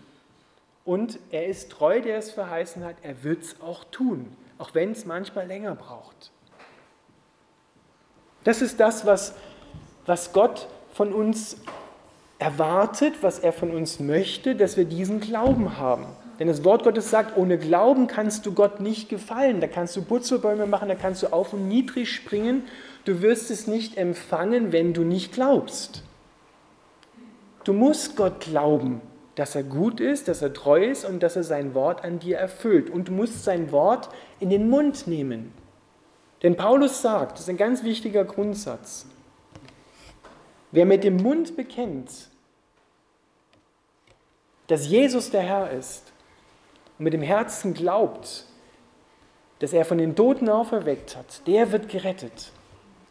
Und 0.84 1.20
er 1.32 1.46
ist 1.46 1.72
treu, 1.72 2.02
der 2.02 2.18
es 2.18 2.32
verheißen 2.32 2.84
hat, 2.84 2.96
er 3.04 3.24
wird 3.24 3.44
es 3.44 3.62
auch 3.62 3.84
tun, 3.86 4.36
auch 4.60 4.76
wenn 4.76 4.92
es 4.92 5.06
manchmal 5.06 5.48
länger 5.48 5.74
braucht. 5.74 6.32
Das 8.44 8.62
ist 8.62 8.80
das, 8.80 9.06
was, 9.06 9.34
was 10.06 10.32
Gott 10.34 10.68
von 10.94 11.14
uns 11.14 11.58
erwartet, 12.38 13.16
was 13.22 13.40
er 13.40 13.52
von 13.52 13.72
uns 13.72 14.00
möchte, 14.00 14.56
dass 14.56 14.78
wir 14.78 14.86
diesen 14.86 15.20
Glauben 15.20 15.78
haben. 15.78 16.06
Denn 16.40 16.48
das 16.48 16.64
Wort 16.64 16.84
Gottes 16.84 17.10
sagt, 17.10 17.38
ohne 17.38 17.58
Glauben 17.58 18.08
kannst 18.08 18.46
du 18.46 18.54
Gott 18.54 18.80
nicht 18.80 19.10
gefallen. 19.10 19.60
Da 19.60 19.68
kannst 19.68 19.96
du 19.98 20.02
Butzelbäume 20.02 20.68
machen, 20.68 20.88
da 20.88 20.96
kannst 20.96 21.22
du 21.22 21.34
auf 21.34 21.52
und 21.52 21.68
niedrig 21.68 22.14
springen. 22.14 22.64
Du 23.04 23.22
wirst 23.22 23.52
es 23.52 23.68
nicht 23.68 23.98
empfangen, 23.98 24.72
wenn 24.72 24.94
du 24.94 25.04
nicht 25.04 25.34
glaubst. 25.34 26.04
Du 27.66 27.74
musst 27.74 28.16
Gott 28.16 28.40
glauben, 28.40 29.02
dass 29.40 29.56
er 29.56 29.64
gut 29.64 30.02
ist, 30.02 30.28
dass 30.28 30.42
er 30.42 30.54
treu 30.54 30.84
ist 30.84 31.06
und 31.06 31.24
dass 31.24 31.38
er 31.38 31.46
sein 31.46 31.74
Wort 31.74 32.04
an 32.04 32.20
dir 32.20 32.38
erfüllt. 32.38 32.90
Und 32.90 33.08
du 33.08 33.14
musst 33.14 33.46
sein 33.46 33.72
Wort 33.72 34.10
in 34.42 34.50
den 34.50 34.70
Mund 34.70 35.08
nehmen. 35.08 35.54
Denn 36.44 36.58
Paulus 36.58 37.02
sagt, 37.02 37.34
das 37.34 37.42
ist 37.42 37.50
ein 37.50 37.56
ganz 37.56 37.86
wichtiger 37.86 38.26
Grundsatz, 38.26 39.06
wer 40.72 40.86
mit 40.86 41.06
dem 41.06 41.16
Mund 41.16 41.56
bekennt, 41.56 42.12
dass 44.68 44.88
Jesus 44.88 45.32
der 45.32 45.42
Herr 45.44 45.72
ist 45.72 46.12
und 46.98 47.06
mit 47.06 47.14
dem 47.14 47.22
Herzen 47.22 47.74
glaubt, 47.74 48.46
dass 49.60 49.72
er 49.72 49.86
von 49.86 50.00
den 50.00 50.18
Toten 50.18 50.50
auferweckt 50.50 51.16
hat, 51.16 51.48
der 51.48 51.72
wird 51.72 51.88
gerettet. 51.88 52.52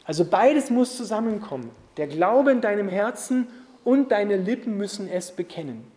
Also 0.05 0.27
beides 0.27 0.69
muss 0.69 0.95
zusammenkommen. 0.95 1.71
Der 1.97 2.07
Glaube 2.07 2.53
in 2.53 2.61
deinem 2.61 2.91
Herzen 2.91 3.49
und 3.83 4.13
deine 4.13 4.37
Lippen 4.37 4.77
müssen 4.77 5.09
es 5.09 5.33
bekennen. 5.33 5.97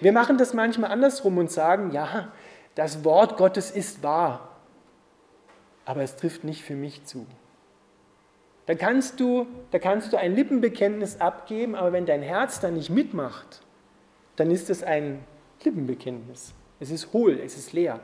Wir 0.00 0.12
machen 0.12 0.38
das 0.38 0.54
manchmal 0.54 0.90
andersrum 0.90 1.38
und 1.38 1.50
sagen, 1.50 1.90
ja, 1.92 2.32
das 2.74 3.04
Wort 3.04 3.36
Gottes 3.36 3.70
ist 3.70 4.02
wahr, 4.02 4.56
aber 5.84 6.02
es 6.02 6.16
trifft 6.16 6.44
nicht 6.44 6.62
für 6.62 6.74
mich 6.74 7.04
zu. 7.04 7.26
Da 8.66 8.74
kannst 8.74 9.20
du, 9.20 9.46
da 9.70 9.78
kannst 9.78 10.12
du 10.12 10.16
ein 10.16 10.34
Lippenbekenntnis 10.34 11.20
abgeben, 11.20 11.74
aber 11.74 11.92
wenn 11.92 12.04
dein 12.04 12.22
Herz 12.22 12.60
da 12.60 12.70
nicht 12.70 12.90
mitmacht, 12.90 13.62
dann 14.34 14.50
ist 14.50 14.68
es 14.70 14.82
ein 14.82 15.24
Lippenbekenntnis. 15.62 16.52
Es 16.80 16.90
ist 16.90 17.12
hohl, 17.12 17.40
es 17.42 17.56
ist 17.56 17.72
leer. 17.72 18.00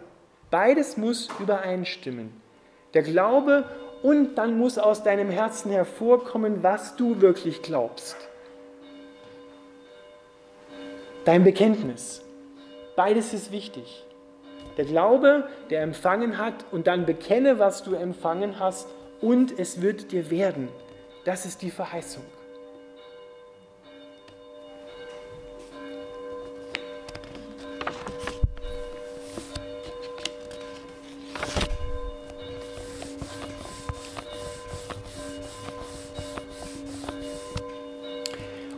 Beides 0.50 0.96
muss 0.96 1.28
übereinstimmen. 1.40 2.32
Der 2.94 3.02
Glaube 3.02 3.64
und 4.02 4.36
dann 4.36 4.56
muss 4.56 4.78
aus 4.78 5.02
deinem 5.02 5.30
Herzen 5.30 5.70
hervorkommen, 5.70 6.62
was 6.62 6.96
du 6.96 7.20
wirklich 7.20 7.62
glaubst. 7.62 8.16
Dein 11.24 11.44
Bekenntnis. 11.44 12.20
Beides 12.96 13.32
ist 13.32 13.52
wichtig. 13.52 14.04
Der 14.76 14.84
Glaube, 14.84 15.46
der 15.70 15.82
empfangen 15.82 16.36
hat 16.36 16.64
und 16.72 16.88
dann 16.88 17.06
bekenne, 17.06 17.60
was 17.60 17.84
du 17.84 17.94
empfangen 17.94 18.58
hast 18.58 18.88
und 19.20 19.56
es 19.56 19.80
wird 19.82 20.10
dir 20.10 20.30
werden. 20.30 20.68
Das 21.24 21.46
ist 21.46 21.62
die 21.62 21.70
Verheißung. 21.70 22.24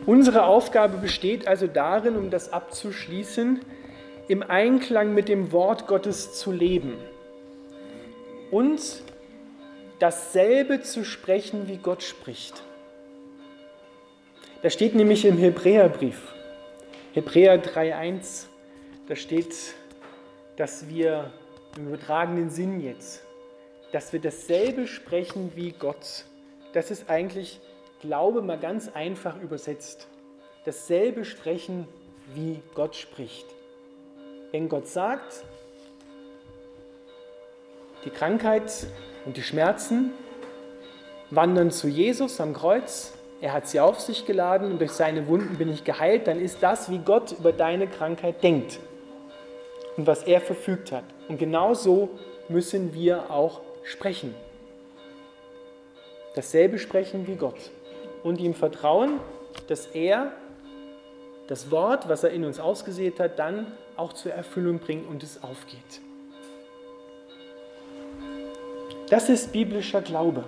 Unsere 0.05 0.45
Aufgabe 0.45 0.97
besteht 0.97 1.47
also 1.47 1.65
darin, 1.65 2.15
um 2.15 2.29
das 2.29 2.53
abzuschließen, 2.53 3.61
im 4.27 4.43
Einklang 4.43 5.13
mit 5.13 5.29
dem 5.29 5.51
Wort 5.51 5.87
Gottes 5.87 6.33
zu 6.33 6.51
leben 6.51 6.93
und 8.51 9.01
dasselbe 9.99 10.81
zu 10.81 11.03
sprechen, 11.03 11.67
wie 11.67 11.77
Gott 11.77 12.03
spricht. 12.03 12.63
Da 14.61 14.69
steht 14.69 14.95
nämlich 14.95 15.25
im 15.25 15.37
Hebräerbrief, 15.37 16.33
Hebräer 17.13 17.63
3.1, 17.63 18.45
da 19.07 19.15
steht, 19.15 19.55
dass 20.57 20.89
wir 20.89 21.31
im 21.77 21.87
übertragenen 21.87 22.49
Sinn 22.49 22.79
jetzt, 22.79 23.23
dass 23.91 24.13
wir 24.13 24.19
dasselbe 24.19 24.87
sprechen 24.87 25.51
wie 25.55 25.71
Gott. 25.71 26.25
Das 26.73 26.91
ist 26.91 27.09
eigentlich 27.09 27.59
Glaube 28.05 28.43
mal 28.43 28.59
ganz 28.59 28.87
einfach 28.93 29.41
übersetzt. 29.41 30.07
Dasselbe 30.63 31.25
sprechen, 31.25 31.87
wie 32.35 32.61
Gott 32.75 32.95
spricht. 32.95 33.47
Wenn 34.51 34.69
Gott 34.69 34.87
sagt, 34.87 35.43
die 38.03 38.11
Krankheit 38.11 38.85
und 39.25 39.37
die 39.37 39.41
Schmerzen 39.41 40.11
wandern 41.31 41.71
zu 41.71 41.87
Jesus 41.87 42.39
am 42.39 42.53
Kreuz, 42.53 43.13
er 43.41 43.53
hat 43.53 43.67
sie 43.67 43.79
auf 43.79 43.99
sich 43.99 44.27
geladen 44.27 44.73
und 44.73 44.79
durch 44.79 44.91
seine 44.91 45.27
Wunden 45.27 45.57
bin 45.57 45.69
ich 45.69 45.83
geheilt, 45.83 46.27
dann 46.27 46.39
ist 46.39 46.61
das, 46.61 46.91
wie 46.91 46.99
Gott 46.99 47.31
über 47.31 47.53
deine 47.53 47.87
Krankheit 47.87 48.43
denkt 48.43 48.79
und 49.97 50.05
was 50.05 50.21
er 50.21 50.41
verfügt 50.41 50.91
hat. 50.91 51.05
Und 51.27 51.39
genau 51.39 51.73
so 51.73 52.09
müssen 52.49 52.93
wir 52.93 53.31
auch 53.31 53.61
sprechen. 53.83 54.35
Dasselbe 56.35 56.77
sprechen 56.77 57.25
wie 57.25 57.35
Gott 57.35 57.71
und 58.25 58.39
ihm 58.39 58.55
vertrauen, 58.55 59.19
dass 59.67 59.85
er 59.85 60.31
das 61.47 61.69
Wort, 61.69 62.09
was 62.09 62.23
er 62.23 62.31
in 62.31 62.43
uns 62.43 62.59
ausgesät 62.59 63.19
hat, 63.19 63.37
dann 63.37 63.67
auch 63.97 64.13
zur 64.13 64.33
Erfüllung 64.33 64.79
bringt 64.79 65.07
und 65.07 65.21
es 65.21 65.43
aufgeht. 65.43 66.01
Das 69.11 69.29
ist 69.29 69.53
biblischer 69.53 70.01
Glaube. 70.01 70.43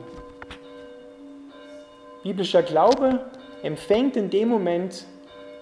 Biblischer 2.23 2.63
Glaube 2.63 3.23
empfängt 3.61 4.17
in 4.17 4.31
dem 4.31 4.49
Moment, 4.49 5.05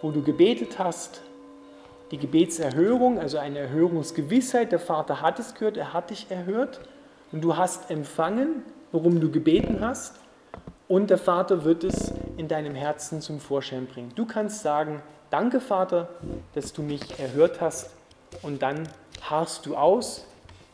wo 0.01 0.11
du 0.11 0.23
gebetet 0.23 0.79
hast, 0.79 1.21
die 2.11 2.17
Gebetserhörung, 2.17 3.19
also 3.19 3.39
eine 3.39 3.59
Erhörungsgewissheit. 3.59 4.71
Der 4.71 4.79
Vater 4.79 5.21
hat 5.21 5.37
es 5.39 5.53
gehört, 5.53 5.75
er 5.75 5.91
hat 5.91 6.11
dich 6.11 6.27
erhört 6.29 6.79
und 7.33 7.43
du 7.43 7.57
hast 7.57 7.91
empfangen, 7.91 8.63
worum 8.93 9.19
du 9.19 9.29
gebeten 9.29 9.79
hast 9.81 10.15
und 10.87 11.09
der 11.09 11.17
Vater 11.17 11.63
wird 11.63 11.83
es 11.83 12.13
in 12.37 12.47
deinem 12.47 12.75
Herzen 12.75 13.21
zum 13.21 13.39
Vorschein 13.39 13.87
bringen. 13.87 14.11
Du 14.15 14.25
kannst 14.25 14.61
sagen, 14.61 15.01
danke 15.29 15.59
Vater, 15.59 16.09
dass 16.53 16.73
du 16.73 16.81
mich 16.81 17.19
erhört 17.19 17.61
hast 17.61 17.91
und 18.41 18.61
dann 18.61 18.87
harrst 19.21 19.65
du 19.65 19.75
aus, 19.75 20.25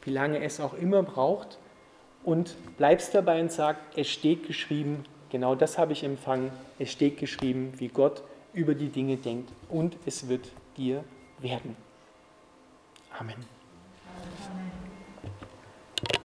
wie 0.04 0.12
lange 0.12 0.44
es 0.44 0.60
auch 0.60 0.74
immer 0.74 1.04
braucht 1.04 1.58
und 2.24 2.56
bleibst 2.78 3.16
dabei 3.16 3.42
und 3.42 3.52
sagst, 3.52 3.82
es 3.96 4.10
steht 4.10 4.48
geschrieben, 4.48 5.04
genau 5.30 5.56
das 5.56 5.78
habe 5.78 5.94
ich 5.94 6.04
empfangen, 6.04 6.52
es 6.80 6.92
steht 6.92 7.18
geschrieben, 7.18 7.74
wie 7.78 7.88
Gott 7.88 8.24
über 8.54 8.76
die 8.76 8.90
Dinge 8.90 9.18
denkt 9.18 9.52
und 9.70 9.96
es 10.06 10.28
wird 10.28 10.52
dir 10.76 11.04
werden. 11.40 11.76
Amen. 13.18 13.36